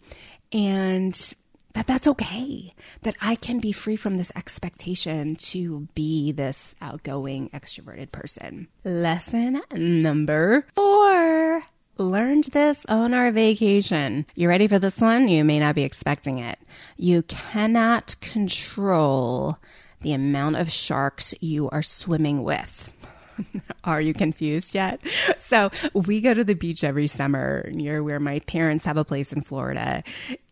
And 0.51 1.33
that 1.75 1.87
that's 1.87 2.07
okay, 2.07 2.73
that 3.03 3.15
I 3.21 3.35
can 3.35 3.59
be 3.59 3.73
free 3.73 3.97
from 3.97 4.17
this 4.17 4.31
expectation 4.33 5.35
to 5.35 5.89
be 5.93 6.31
this 6.31 6.73
outgoing, 6.81 7.49
extroverted 7.49 8.13
person. 8.13 8.69
Lesson 8.85 9.61
number 9.73 10.65
four. 10.73 11.63
Learned 11.97 12.45
this 12.45 12.85
on 12.87 13.13
our 13.13 13.29
vacation. 13.31 14.25
You 14.35 14.47
ready 14.47 14.67
for 14.67 14.79
this 14.79 14.99
one? 14.99 15.27
You 15.27 15.43
may 15.43 15.59
not 15.59 15.75
be 15.75 15.83
expecting 15.83 16.39
it. 16.39 16.59
You 16.97 17.23
cannot 17.23 18.15
control 18.21 19.57
the 20.01 20.13
amount 20.13 20.55
of 20.55 20.71
sharks 20.71 21.33
you 21.41 21.69
are 21.71 21.81
swimming 21.81 22.43
with. 22.43 22.91
Are 23.83 24.01
you 24.01 24.13
confused 24.13 24.75
yet? 24.75 25.01
So 25.37 25.71
we 25.93 26.21
go 26.21 26.33
to 26.33 26.43
the 26.43 26.53
beach 26.53 26.83
every 26.83 27.07
summer 27.07 27.69
near 27.73 28.01
where 28.03 28.19
my 28.19 28.39
parents 28.39 28.85
have 28.85 28.97
a 28.97 29.05
place 29.05 29.33
in 29.33 29.41
Florida. 29.41 30.03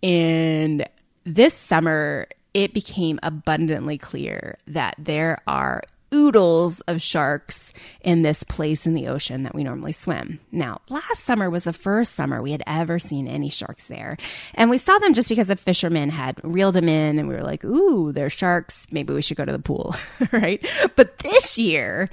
And 0.02 0.86
this 1.26 1.54
summer, 1.54 2.28
it 2.54 2.74
became 2.74 3.20
abundantly 3.24 3.98
clear 3.98 4.58
that 4.68 4.96
there 4.98 5.42
are 5.48 5.84
oodles 6.14 6.82
of 6.82 7.02
sharks 7.02 7.74
in 8.02 8.22
this 8.22 8.44
place 8.44 8.86
in 8.86 8.94
the 8.94 9.08
ocean 9.08 9.44
that 9.44 9.56
we 9.56 9.64
normally 9.64 9.92
swim. 9.92 10.40
Now, 10.52 10.82
last 10.90 11.24
summer 11.24 11.50
was 11.50 11.64
the 11.64 11.74
first 11.74 12.14
summer 12.14 12.42
we 12.42 12.52
had 12.52 12.62
ever 12.68 13.00
seen 13.00 13.28
any 13.28 13.50
sharks 13.50 13.88
there. 13.88 14.18
And 14.54 14.70
we 14.70 14.78
saw 14.78 14.98
them 15.00 15.16
just 15.16 15.30
because 15.30 15.50
a 15.50 15.56
fisherman 15.56 16.10
had 16.10 16.40
reeled 16.44 16.76
them 16.76 16.88
in 16.88 17.18
and 17.18 17.28
we 17.28 17.34
were 17.34 17.42
like, 17.42 17.66
ooh, 17.66 18.12
they're 18.12 18.30
sharks. 18.30 18.86
Maybe 18.92 19.14
we 19.14 19.24
should 19.24 19.38
go 19.38 19.46
to 19.46 19.52
the 19.52 19.60
pool, 19.60 19.96
right? 20.32 20.64
But 20.96 21.20
this 21.20 21.58
year, 21.58 22.10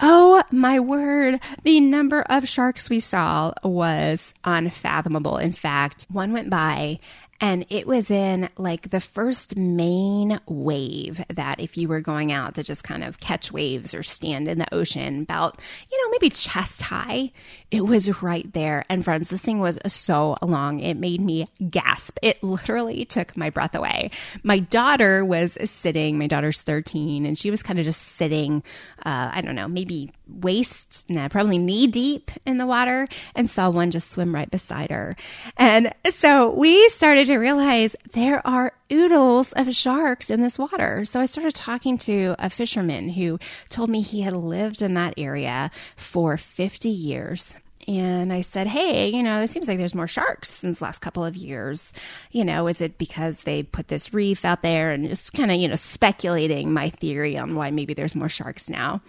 Oh 0.00 0.42
my 0.50 0.80
word. 0.80 1.38
The 1.62 1.78
number 1.80 2.22
of 2.22 2.48
sharks 2.48 2.90
we 2.90 2.98
saw 2.98 3.52
was 3.62 4.34
unfathomable. 4.42 5.36
In 5.36 5.52
fact, 5.52 6.06
one 6.10 6.32
went 6.32 6.50
by 6.50 6.98
and 7.40 7.66
it 7.68 7.86
was 7.86 8.10
in 8.10 8.48
like 8.56 8.90
the 8.90 9.00
first 9.00 9.56
main 9.56 10.40
wave 10.46 11.24
that 11.28 11.60
if 11.60 11.76
you 11.76 11.88
were 11.88 12.00
going 12.00 12.32
out 12.32 12.54
to 12.54 12.62
just 12.62 12.84
kind 12.84 13.02
of 13.02 13.20
catch 13.20 13.52
waves 13.52 13.94
or 13.94 14.02
stand 14.02 14.48
in 14.48 14.58
the 14.58 14.72
ocean 14.74 15.22
about, 15.22 15.58
you 15.90 16.02
know, 16.02 16.10
maybe 16.10 16.30
chest 16.30 16.82
high, 16.82 17.32
it 17.70 17.82
was 17.82 18.22
right 18.22 18.50
there. 18.52 18.84
And 18.88 19.04
friends, 19.04 19.30
this 19.30 19.42
thing 19.42 19.58
was 19.58 19.78
so 19.86 20.36
long. 20.42 20.80
It 20.80 20.94
made 20.94 21.20
me 21.20 21.48
gasp. 21.70 22.18
It 22.22 22.42
literally 22.42 23.04
took 23.04 23.36
my 23.36 23.50
breath 23.50 23.74
away. 23.74 24.10
My 24.42 24.60
daughter 24.60 25.24
was 25.24 25.58
sitting, 25.64 26.18
my 26.18 26.26
daughter's 26.26 26.60
13, 26.60 27.26
and 27.26 27.36
she 27.36 27.50
was 27.50 27.62
kind 27.62 27.78
of 27.78 27.84
just 27.84 28.02
sitting, 28.16 28.62
uh, 29.04 29.30
I 29.32 29.40
don't 29.40 29.56
know, 29.56 29.68
maybe 29.68 30.12
waist, 30.28 31.04
nah, 31.08 31.28
probably 31.28 31.58
knee 31.58 31.86
deep 31.86 32.30
in 32.46 32.58
the 32.58 32.66
water 32.66 33.06
and 33.34 33.50
saw 33.50 33.70
one 33.70 33.90
just 33.90 34.10
swim 34.10 34.34
right 34.34 34.50
beside 34.50 34.90
her. 34.90 35.16
And 35.56 35.92
so 36.10 36.50
we 36.50 36.88
started 36.88 37.23
to 37.24 37.36
realize 37.36 37.96
there 38.12 38.46
are 38.46 38.72
oodles 38.92 39.52
of 39.52 39.74
sharks 39.74 40.30
in 40.30 40.40
this 40.40 40.58
water. 40.58 41.04
So 41.04 41.20
I 41.20 41.24
started 41.24 41.54
talking 41.54 41.98
to 41.98 42.34
a 42.38 42.50
fisherman 42.50 43.10
who 43.10 43.38
told 43.68 43.90
me 43.90 44.00
he 44.00 44.22
had 44.22 44.34
lived 44.34 44.82
in 44.82 44.94
that 44.94 45.14
area 45.16 45.70
for 45.96 46.36
50 46.36 46.88
years 46.88 47.56
and 47.86 48.32
I 48.32 48.40
said, 48.40 48.66
Hey, 48.66 49.08
you 49.08 49.22
know, 49.22 49.42
it 49.42 49.48
seems 49.48 49.68
like 49.68 49.78
there's 49.78 49.94
more 49.94 50.06
sharks 50.06 50.50
since 50.50 50.80
last 50.80 51.00
couple 51.00 51.24
of 51.24 51.36
years. 51.36 51.92
You 52.30 52.44
know, 52.44 52.66
is 52.66 52.80
it 52.80 52.98
because 52.98 53.42
they 53.42 53.62
put 53.62 53.88
this 53.88 54.14
reef 54.14 54.44
out 54.44 54.62
there 54.62 54.90
and 54.90 55.08
just 55.08 55.32
kind 55.32 55.50
of, 55.50 55.58
you 55.58 55.68
know, 55.68 55.76
speculating 55.76 56.72
my 56.72 56.90
theory 56.90 57.36
on 57.36 57.54
why 57.54 57.70
maybe 57.70 57.94
there's 57.94 58.14
more 58.14 58.28
sharks 58.28 58.70
now. 58.70 59.02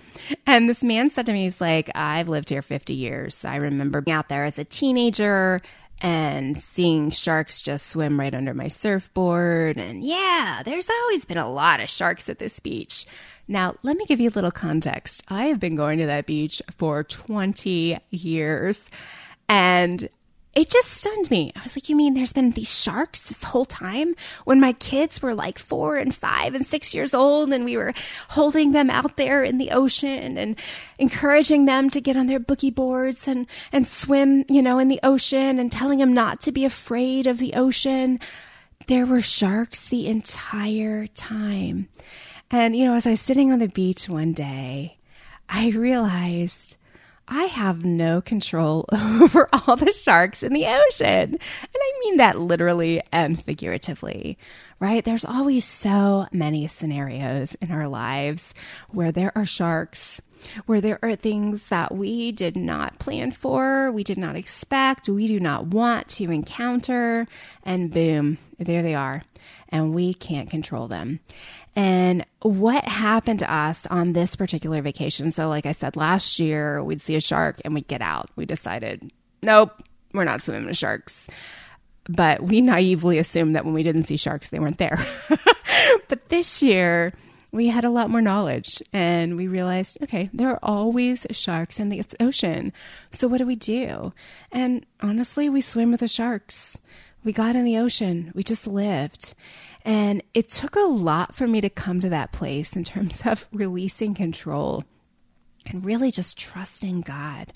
And 0.45 0.69
this 0.69 0.83
man 0.83 1.09
said 1.09 1.25
to 1.27 1.33
me, 1.33 1.43
he's 1.43 1.61
like, 1.61 1.89
I've 1.95 2.29
lived 2.29 2.49
here 2.49 2.61
50 2.61 2.93
years. 2.93 3.45
I 3.45 3.55
remember 3.57 4.01
being 4.01 4.15
out 4.15 4.29
there 4.29 4.45
as 4.45 4.59
a 4.59 4.65
teenager 4.65 5.61
and 6.01 6.57
seeing 6.57 7.09
sharks 7.09 7.61
just 7.61 7.87
swim 7.87 8.19
right 8.19 8.33
under 8.33 8.53
my 8.53 8.67
surfboard. 8.67 9.77
And 9.77 10.03
yeah, 10.03 10.61
there's 10.63 10.89
always 10.89 11.25
been 11.25 11.37
a 11.37 11.51
lot 11.51 11.79
of 11.79 11.89
sharks 11.89 12.29
at 12.29 12.39
this 12.39 12.59
beach. 12.59 13.05
Now, 13.47 13.75
let 13.83 13.97
me 13.97 14.05
give 14.05 14.19
you 14.19 14.29
a 14.29 14.31
little 14.31 14.51
context. 14.51 15.23
I 15.27 15.45
have 15.45 15.59
been 15.59 15.75
going 15.75 15.99
to 15.99 16.05
that 16.07 16.25
beach 16.25 16.61
for 16.77 17.03
20 17.03 17.97
years 18.09 18.85
and 19.47 20.09
it 20.55 20.69
just 20.69 20.89
stunned 20.89 21.29
me. 21.29 21.51
I 21.53 21.63
was 21.63 21.75
like, 21.75 21.89
you 21.89 21.97
mean 21.97 22.13
there's 22.13 22.31
been 22.31 22.51
these 22.51 22.73
sharks 22.73 23.23
this 23.23 23.43
whole 23.43 23.65
time 23.65 24.15
when 24.45 24.61
my 24.61 24.71
kids 24.71 25.21
were 25.21 25.33
like 25.33 25.59
four 25.59 25.97
and 25.97 26.15
five 26.15 26.55
and 26.55 26.65
six 26.65 26.93
years 26.93 27.13
old 27.13 27.51
and 27.51 27.65
we 27.65 27.75
were 27.75 27.93
holding 28.29 28.71
them 28.71 28.89
out 28.89 29.17
there 29.17 29.43
in 29.43 29.57
the 29.57 29.71
ocean 29.71 30.37
and 30.37 30.57
encouraging 30.97 31.65
them 31.65 31.89
to 31.89 31.99
get 31.99 32.15
on 32.15 32.27
their 32.27 32.39
boogie 32.39 32.73
boards 32.73 33.27
and, 33.27 33.47
and 33.73 33.85
swim, 33.85 34.45
you 34.47 34.61
know, 34.61 34.79
in 34.79 34.87
the 34.87 35.01
ocean 35.03 35.59
and 35.59 35.73
telling 35.73 35.99
them 35.99 36.13
not 36.13 36.39
to 36.41 36.53
be 36.53 36.63
afraid 36.63 37.27
of 37.27 37.37
the 37.37 37.53
ocean. 37.55 38.17
There 38.87 39.05
were 39.05 39.21
sharks 39.21 39.81
the 39.81 40.07
entire 40.07 41.05
time. 41.07 41.89
And, 42.49 42.77
you 42.77 42.85
know, 42.85 42.95
as 42.95 43.05
I 43.05 43.11
was 43.11 43.21
sitting 43.21 43.51
on 43.51 43.59
the 43.59 43.67
beach 43.67 44.07
one 44.07 44.31
day, 44.31 44.99
I 45.49 45.69
realized 45.71 46.77
I 47.27 47.45
have 47.45 47.83
no 47.83 48.21
control 48.21 48.85
over 48.91 49.49
all 49.51 49.75
the 49.75 49.91
sharks 49.91 50.43
in 50.43 50.53
the 50.53 50.65
ocean. 50.65 51.33
And 51.33 51.39
I 51.75 51.93
mean 52.01 52.17
that 52.17 52.39
literally 52.39 53.01
and 53.11 53.41
figuratively, 53.41 54.37
right? 54.79 55.03
There's 55.03 55.25
always 55.25 55.65
so 55.65 56.27
many 56.31 56.67
scenarios 56.67 57.55
in 57.55 57.71
our 57.71 57.87
lives 57.87 58.53
where 58.91 59.11
there 59.11 59.31
are 59.35 59.45
sharks, 59.45 60.21
where 60.67 60.81
there 60.81 60.99
are 61.01 61.15
things 61.15 61.69
that 61.69 61.95
we 61.95 62.31
did 62.31 62.55
not 62.55 62.99
plan 62.99 63.31
for, 63.31 63.91
we 63.91 64.03
did 64.03 64.17
not 64.17 64.35
expect, 64.35 65.09
we 65.09 65.27
do 65.27 65.39
not 65.39 65.67
want 65.67 66.07
to 66.09 66.31
encounter, 66.31 67.27
and 67.63 67.91
boom, 67.91 68.37
there 68.59 68.83
they 68.83 68.93
are. 68.93 69.23
And 69.69 69.93
we 69.93 70.13
can't 70.13 70.49
control 70.49 70.87
them. 70.87 71.19
And 71.75 72.25
what 72.41 72.85
happened 72.85 73.39
to 73.39 73.53
us 73.53 73.85
on 73.87 74.13
this 74.13 74.35
particular 74.35 74.81
vacation? 74.81 75.31
So, 75.31 75.49
like 75.49 75.65
I 75.65 75.73
said, 75.73 75.95
last 75.95 76.39
year 76.39 76.83
we'd 76.83 77.01
see 77.01 77.15
a 77.15 77.21
shark 77.21 77.59
and 77.65 77.73
we'd 77.73 77.87
get 77.87 78.01
out. 78.01 78.29
We 78.35 78.45
decided, 78.45 79.11
nope, 79.43 79.73
we're 80.13 80.23
not 80.23 80.41
swimming 80.41 80.65
with 80.65 80.77
sharks. 80.77 81.27
But 82.07 82.43
we 82.43 82.61
naively 82.61 83.17
assumed 83.17 83.55
that 83.55 83.65
when 83.65 83.73
we 83.73 83.83
didn't 83.83 84.03
see 84.03 84.15
sharks, 84.15 84.49
they 84.49 84.59
weren't 84.59 84.77
there. 84.77 85.03
but 86.07 86.29
this 86.29 86.61
year, 86.61 87.13
we 87.51 87.67
had 87.67 87.85
a 87.85 87.89
lot 87.89 88.09
more 88.09 88.21
knowledge 88.21 88.81
and 88.93 89.37
we 89.37 89.47
realized, 89.47 89.97
okay, 90.03 90.29
there 90.33 90.49
are 90.49 90.59
always 90.61 91.25
sharks 91.31 91.79
in 91.79 91.89
the 91.89 92.03
ocean. 92.19 92.73
So 93.11 93.27
what 93.27 93.37
do 93.37 93.45
we 93.45 93.55
do? 93.55 94.13
And 94.51 94.85
honestly, 95.01 95.49
we 95.49 95.61
swim 95.61 95.91
with 95.91 96.01
the 96.01 96.07
sharks. 96.07 96.79
We 97.23 97.31
got 97.31 97.55
in 97.55 97.63
the 97.63 97.77
ocean. 97.77 98.31
We 98.35 98.43
just 98.43 98.67
lived. 98.67 99.33
And 99.85 100.23
it 100.33 100.49
took 100.49 100.75
a 100.75 100.79
lot 100.81 101.35
for 101.35 101.47
me 101.47 101.61
to 101.61 101.69
come 101.69 102.01
to 102.01 102.09
that 102.09 102.31
place 102.31 102.75
in 102.75 102.83
terms 102.83 103.21
of 103.23 103.47
releasing 103.53 104.15
control 104.15 104.83
and 105.65 105.85
really 105.85 106.11
just 106.11 106.37
trusting 106.37 107.01
God. 107.01 107.53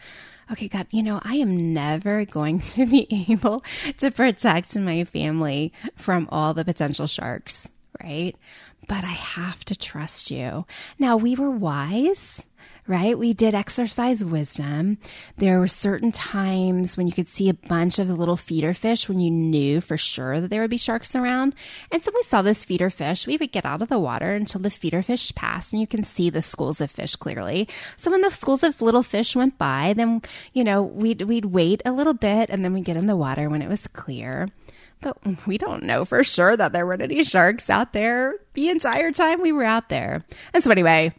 Okay, 0.51 0.67
God, 0.67 0.87
you 0.91 1.03
know, 1.03 1.19
I 1.23 1.35
am 1.35 1.73
never 1.73 2.25
going 2.25 2.61
to 2.61 2.85
be 2.85 3.07
able 3.29 3.63
to 3.97 4.11
protect 4.11 4.77
my 4.77 5.03
family 5.03 5.73
from 5.95 6.29
all 6.31 6.53
the 6.53 6.65
potential 6.65 7.07
sharks, 7.07 7.71
right? 8.01 8.35
But 8.87 9.03
I 9.03 9.07
have 9.07 9.65
to 9.65 9.75
trust 9.75 10.31
you. 10.31 10.65
Now, 10.97 11.17
we 11.17 11.35
were 11.35 11.51
wise 11.51 12.45
right? 12.89 13.17
We 13.17 13.33
did 13.33 13.53
exercise 13.53 14.25
wisdom. 14.25 14.97
There 15.37 15.59
were 15.59 15.67
certain 15.67 16.11
times 16.11 16.97
when 16.97 17.05
you 17.05 17.13
could 17.13 17.27
see 17.27 17.47
a 17.47 17.53
bunch 17.53 17.99
of 17.99 18.07
the 18.07 18.15
little 18.15 18.35
feeder 18.35 18.73
fish 18.73 19.07
when 19.07 19.19
you 19.19 19.29
knew 19.29 19.79
for 19.79 19.95
sure 19.95 20.41
that 20.41 20.49
there 20.49 20.61
would 20.61 20.71
be 20.71 20.77
sharks 20.77 21.15
around. 21.15 21.53
And 21.91 22.01
so 22.01 22.11
we 22.15 22.23
saw 22.23 22.41
this 22.41 22.65
feeder 22.65 22.89
fish. 22.89 23.27
We 23.27 23.37
would 23.37 23.51
get 23.51 23.63
out 23.63 23.83
of 23.83 23.89
the 23.89 23.99
water 23.99 24.33
until 24.33 24.59
the 24.61 24.71
feeder 24.71 25.03
fish 25.03 25.33
passed 25.35 25.71
and 25.71 25.79
you 25.79 25.85
can 25.85 26.03
see 26.03 26.31
the 26.31 26.41
schools 26.41 26.81
of 26.81 26.89
fish 26.89 27.15
clearly. 27.15 27.69
So 27.95 28.09
when 28.09 28.21
the 28.21 28.31
schools 28.31 28.63
of 28.63 28.81
little 28.81 29.03
fish 29.03 29.35
went 29.35 29.59
by, 29.59 29.93
then, 29.95 30.23
you 30.53 30.63
know, 30.63 30.81
we'd, 30.81 31.21
we'd 31.21 31.45
wait 31.45 31.83
a 31.85 31.91
little 31.91 32.15
bit 32.15 32.49
and 32.49 32.65
then 32.65 32.73
we'd 32.73 32.85
get 32.85 32.97
in 32.97 33.05
the 33.05 33.15
water 33.15 33.51
when 33.51 33.61
it 33.61 33.69
was 33.69 33.85
clear. 33.85 34.47
But 35.01 35.17
we 35.45 35.57
don't 35.57 35.83
know 35.83 36.05
for 36.05 36.23
sure 36.23 36.57
that 36.57 36.73
there 36.73 36.87
weren't 36.87 37.03
any 37.03 37.23
sharks 37.23 37.69
out 37.69 37.93
there 37.93 38.33
the 38.53 38.69
entire 38.69 39.11
time 39.11 39.41
we 39.41 39.51
were 39.51 39.63
out 39.63 39.89
there. 39.89 40.25
And 40.53 40.63
so 40.63 40.71
anyway, 40.71 41.13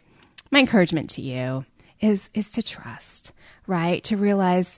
my 0.51 0.59
encouragement 0.59 1.09
to 1.11 1.21
you 1.21 1.65
is 1.99 2.29
is 2.33 2.51
to 2.51 2.63
trust, 2.63 3.33
right? 3.67 4.03
To 4.05 4.17
realize 4.17 4.77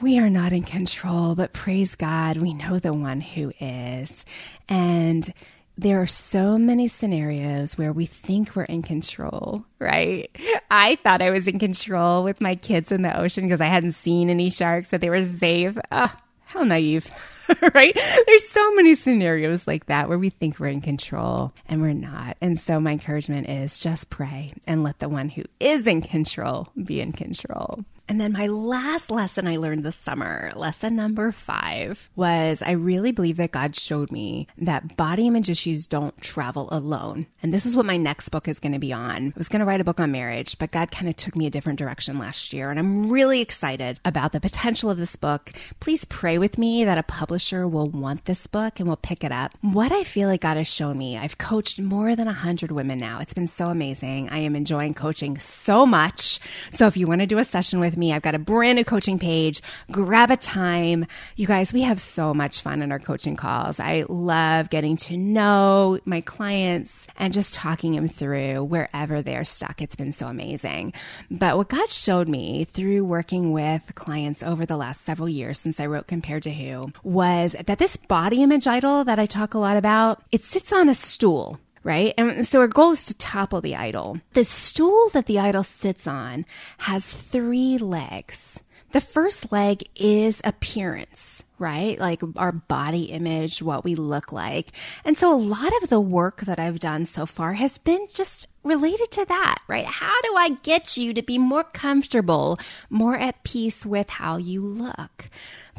we 0.00 0.18
are 0.18 0.30
not 0.30 0.52
in 0.52 0.62
control, 0.64 1.34
but 1.34 1.52
praise 1.52 1.94
God, 1.94 2.36
we 2.36 2.54
know 2.54 2.78
the 2.78 2.92
one 2.92 3.20
who 3.20 3.52
is. 3.60 4.24
And 4.68 5.32
there 5.78 6.02
are 6.02 6.06
so 6.06 6.58
many 6.58 6.88
scenarios 6.88 7.78
where 7.78 7.92
we 7.92 8.06
think 8.06 8.54
we're 8.54 8.64
in 8.64 8.82
control, 8.82 9.64
right? 9.78 10.30
I 10.70 10.96
thought 10.96 11.22
I 11.22 11.30
was 11.30 11.46
in 11.46 11.58
control 11.58 12.24
with 12.24 12.40
my 12.40 12.56
kids 12.56 12.92
in 12.92 13.02
the 13.02 13.18
ocean 13.18 13.44
because 13.44 13.60
I 13.60 13.66
hadn't 13.66 13.92
seen 13.92 14.28
any 14.28 14.50
sharks, 14.50 14.90
that 14.90 15.00
they 15.00 15.08
were 15.08 15.22
safe. 15.22 15.78
Oh, 15.90 16.12
how 16.52 16.62
naive, 16.64 17.10
right? 17.74 17.94
There's 18.26 18.48
so 18.48 18.74
many 18.74 18.94
scenarios 18.94 19.66
like 19.66 19.86
that 19.86 20.08
where 20.08 20.18
we 20.18 20.30
think 20.30 20.58
we're 20.58 20.66
in 20.66 20.80
control 20.80 21.52
and 21.66 21.80
we're 21.80 21.92
not. 21.92 22.36
And 22.40 22.58
so 22.60 22.78
my 22.78 22.92
encouragement 22.92 23.48
is 23.48 23.80
just 23.80 24.10
pray 24.10 24.52
and 24.66 24.82
let 24.82 24.98
the 24.98 25.08
one 25.08 25.28
who 25.28 25.44
is 25.60 25.86
in 25.86 26.02
control 26.02 26.68
be 26.82 27.00
in 27.00 27.12
control. 27.12 27.84
And 28.12 28.20
then 28.20 28.32
my 28.32 28.46
last 28.46 29.10
lesson 29.10 29.46
I 29.48 29.56
learned 29.56 29.84
this 29.84 29.96
summer, 29.96 30.52
lesson 30.54 30.94
number 30.94 31.32
five, 31.32 32.10
was 32.14 32.60
I 32.60 32.72
really 32.72 33.10
believe 33.10 33.38
that 33.38 33.52
God 33.52 33.74
showed 33.74 34.12
me 34.12 34.48
that 34.58 34.98
body 34.98 35.26
image 35.26 35.48
issues 35.48 35.86
don't 35.86 36.20
travel 36.20 36.68
alone. 36.70 37.26
And 37.42 37.54
this 37.54 37.64
is 37.64 37.74
what 37.74 37.86
my 37.86 37.96
next 37.96 38.28
book 38.28 38.48
is 38.48 38.60
going 38.60 38.74
to 38.74 38.78
be 38.78 38.92
on. 38.92 39.28
I 39.28 39.38
was 39.38 39.48
going 39.48 39.60
to 39.60 39.64
write 39.64 39.80
a 39.80 39.84
book 39.84 39.98
on 39.98 40.12
marriage, 40.12 40.58
but 40.58 40.72
God 40.72 40.90
kind 40.90 41.08
of 41.08 41.16
took 41.16 41.34
me 41.36 41.46
a 41.46 41.50
different 41.50 41.78
direction 41.78 42.18
last 42.18 42.52
year. 42.52 42.68
And 42.68 42.78
I'm 42.78 43.08
really 43.08 43.40
excited 43.40 43.98
about 44.04 44.32
the 44.32 44.40
potential 44.40 44.90
of 44.90 44.98
this 44.98 45.16
book. 45.16 45.50
Please 45.80 46.04
pray 46.04 46.36
with 46.36 46.58
me 46.58 46.84
that 46.84 46.98
a 46.98 47.02
publisher 47.02 47.66
will 47.66 47.88
want 47.88 48.26
this 48.26 48.46
book 48.46 48.78
and 48.78 48.86
will 48.86 48.96
pick 48.96 49.24
it 49.24 49.32
up. 49.32 49.52
What 49.62 49.90
I 49.90 50.04
feel 50.04 50.28
like 50.28 50.42
God 50.42 50.58
has 50.58 50.68
shown 50.68 50.98
me, 50.98 51.16
I've 51.16 51.38
coached 51.38 51.80
more 51.80 52.14
than 52.14 52.26
100 52.26 52.72
women 52.72 52.98
now. 52.98 53.20
It's 53.20 53.32
been 53.32 53.48
so 53.48 53.68
amazing. 53.68 54.28
I 54.28 54.40
am 54.40 54.54
enjoying 54.54 54.92
coaching 54.92 55.38
so 55.38 55.86
much. 55.86 56.40
So 56.72 56.86
if 56.86 56.98
you 56.98 57.06
want 57.06 57.22
to 57.22 57.26
do 57.26 57.38
a 57.38 57.44
session 57.44 57.80
with 57.80 57.96
me, 57.96 58.01
me. 58.02 58.12
I've 58.12 58.22
got 58.22 58.34
a 58.34 58.38
brand 58.38 58.76
new 58.76 58.84
coaching 58.84 59.18
page. 59.18 59.62
Grab 59.90 60.30
a 60.30 60.36
time. 60.36 61.06
You 61.36 61.46
guys, 61.46 61.72
we 61.72 61.82
have 61.82 62.00
so 62.00 62.34
much 62.34 62.60
fun 62.60 62.82
in 62.82 62.90
our 62.90 62.98
coaching 62.98 63.36
calls. 63.36 63.78
I 63.78 64.04
love 64.08 64.70
getting 64.70 64.96
to 65.08 65.16
know 65.16 65.98
my 66.04 66.20
clients 66.20 67.06
and 67.16 67.32
just 67.32 67.54
talking 67.54 67.92
them 67.92 68.08
through 68.08 68.64
wherever 68.64 69.22
they're 69.22 69.44
stuck. 69.44 69.80
It's 69.80 69.96
been 69.96 70.12
so 70.12 70.26
amazing. 70.26 70.92
But 71.30 71.56
what 71.56 71.68
God 71.68 71.88
showed 71.88 72.28
me 72.28 72.64
through 72.64 73.04
working 73.04 73.52
with 73.52 73.94
clients 73.94 74.42
over 74.42 74.66
the 74.66 74.76
last 74.76 75.02
several 75.02 75.28
years 75.28 75.60
since 75.60 75.78
I 75.78 75.86
wrote 75.86 76.08
Compared 76.08 76.42
to 76.42 76.52
Who 76.52 76.92
was 77.04 77.54
that 77.66 77.78
this 77.78 77.96
body 77.96 78.42
image 78.42 78.66
idol 78.66 79.04
that 79.04 79.20
I 79.20 79.26
talk 79.26 79.54
a 79.54 79.58
lot 79.58 79.76
about, 79.76 80.22
it 80.32 80.42
sits 80.42 80.72
on 80.72 80.88
a 80.88 80.94
stool 80.94 81.60
right? 81.84 82.14
And 82.16 82.46
so 82.46 82.60
our 82.60 82.68
goal 82.68 82.92
is 82.92 83.06
to 83.06 83.14
topple 83.14 83.60
the 83.60 83.76
idol. 83.76 84.20
The 84.32 84.44
stool 84.44 85.08
that 85.10 85.26
the 85.26 85.38
idol 85.38 85.64
sits 85.64 86.06
on 86.06 86.46
has 86.78 87.06
three 87.06 87.78
legs. 87.78 88.62
The 88.92 89.00
first 89.00 89.50
leg 89.50 89.88
is 89.96 90.42
appearance, 90.44 91.44
right? 91.58 91.98
Like 91.98 92.20
our 92.36 92.52
body 92.52 93.04
image, 93.04 93.62
what 93.62 93.84
we 93.84 93.94
look 93.94 94.32
like. 94.32 94.72
And 95.02 95.16
so 95.16 95.34
a 95.34 95.36
lot 95.36 95.72
of 95.82 95.88
the 95.88 96.00
work 96.00 96.42
that 96.42 96.58
I've 96.58 96.78
done 96.78 97.06
so 97.06 97.24
far 97.24 97.54
has 97.54 97.78
been 97.78 98.06
just 98.12 98.46
related 98.64 99.10
to 99.12 99.24
that, 99.24 99.62
right? 99.66 99.86
How 99.86 100.20
do 100.20 100.34
I 100.36 100.58
get 100.62 100.98
you 100.98 101.14
to 101.14 101.22
be 101.22 101.38
more 101.38 101.64
comfortable, 101.64 102.58
more 102.90 103.16
at 103.16 103.42
peace 103.44 103.86
with 103.86 104.10
how 104.10 104.36
you 104.36 104.60
look? 104.62 105.26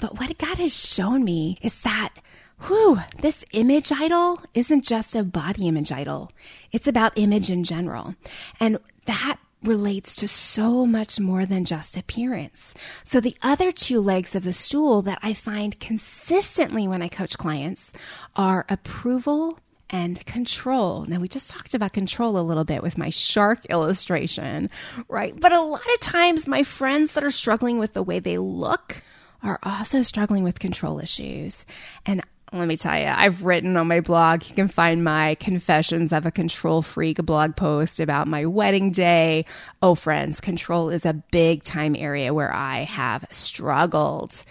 But 0.01 0.19
what 0.19 0.35
God 0.39 0.57
has 0.57 0.75
shown 0.75 1.23
me 1.23 1.59
is 1.61 1.81
that 1.81 2.15
whew, 2.67 2.99
this 3.19 3.45
image 3.51 3.91
idol 3.91 4.41
isn't 4.53 4.83
just 4.83 5.15
a 5.15 5.23
body 5.23 5.67
image 5.67 5.91
idol. 5.91 6.31
It's 6.71 6.87
about 6.87 7.17
image 7.17 7.49
in 7.49 7.63
general. 7.63 8.15
And 8.59 8.77
that 9.05 9.37
relates 9.63 10.15
to 10.15 10.27
so 10.27 10.85
much 10.85 11.19
more 11.19 11.45
than 11.45 11.65
just 11.65 11.97
appearance. 11.97 12.73
So 13.03 13.19
the 13.19 13.37
other 13.41 13.71
two 13.71 14.01
legs 14.01 14.35
of 14.35 14.43
the 14.43 14.53
stool 14.53 15.01
that 15.03 15.19
I 15.21 15.33
find 15.33 15.79
consistently 15.79 16.87
when 16.87 17.01
I 17.01 17.07
coach 17.07 17.37
clients 17.37 17.93
are 18.35 18.65
approval 18.69 19.59
and 19.89 20.25
control. 20.25 21.05
Now, 21.05 21.19
we 21.19 21.27
just 21.27 21.51
talked 21.51 21.73
about 21.73 21.93
control 21.93 22.37
a 22.37 22.41
little 22.41 22.63
bit 22.63 22.81
with 22.81 22.97
my 22.97 23.09
shark 23.09 23.65
illustration, 23.65 24.69
right? 25.07 25.39
But 25.39 25.53
a 25.53 25.61
lot 25.61 25.85
of 25.93 25.99
times, 25.99 26.47
my 26.47 26.63
friends 26.63 27.13
that 27.13 27.23
are 27.23 27.31
struggling 27.31 27.77
with 27.77 27.93
the 27.93 28.03
way 28.03 28.19
they 28.19 28.39
look 28.39 29.03
are 29.43 29.59
also 29.61 30.01
struggling 30.01 30.43
with 30.43 30.59
control 30.59 30.99
issues. 30.99 31.65
And 32.05 32.23
let 32.53 32.67
me 32.67 32.77
tell 32.77 32.97
you, 32.97 33.07
I've 33.07 33.43
written 33.43 33.75
on 33.77 33.87
my 33.87 33.99
blog. 33.99 34.43
You 34.47 34.55
can 34.55 34.67
find 34.67 35.03
my 35.03 35.35
Confessions 35.35 36.13
of 36.13 36.25
a 36.25 36.31
Control 36.31 36.83
Freak 36.83 37.17
blog 37.25 37.55
post 37.55 37.99
about 37.99 38.27
my 38.27 38.45
wedding 38.45 38.91
day. 38.91 39.45
Oh, 39.81 39.95
friends, 39.95 40.39
control 40.39 40.89
is 40.89 41.05
a 41.05 41.13
big 41.13 41.63
time 41.63 41.95
area 41.95 42.33
where 42.33 42.53
I 42.53 42.83
have 42.83 43.25
struggled. 43.31 44.45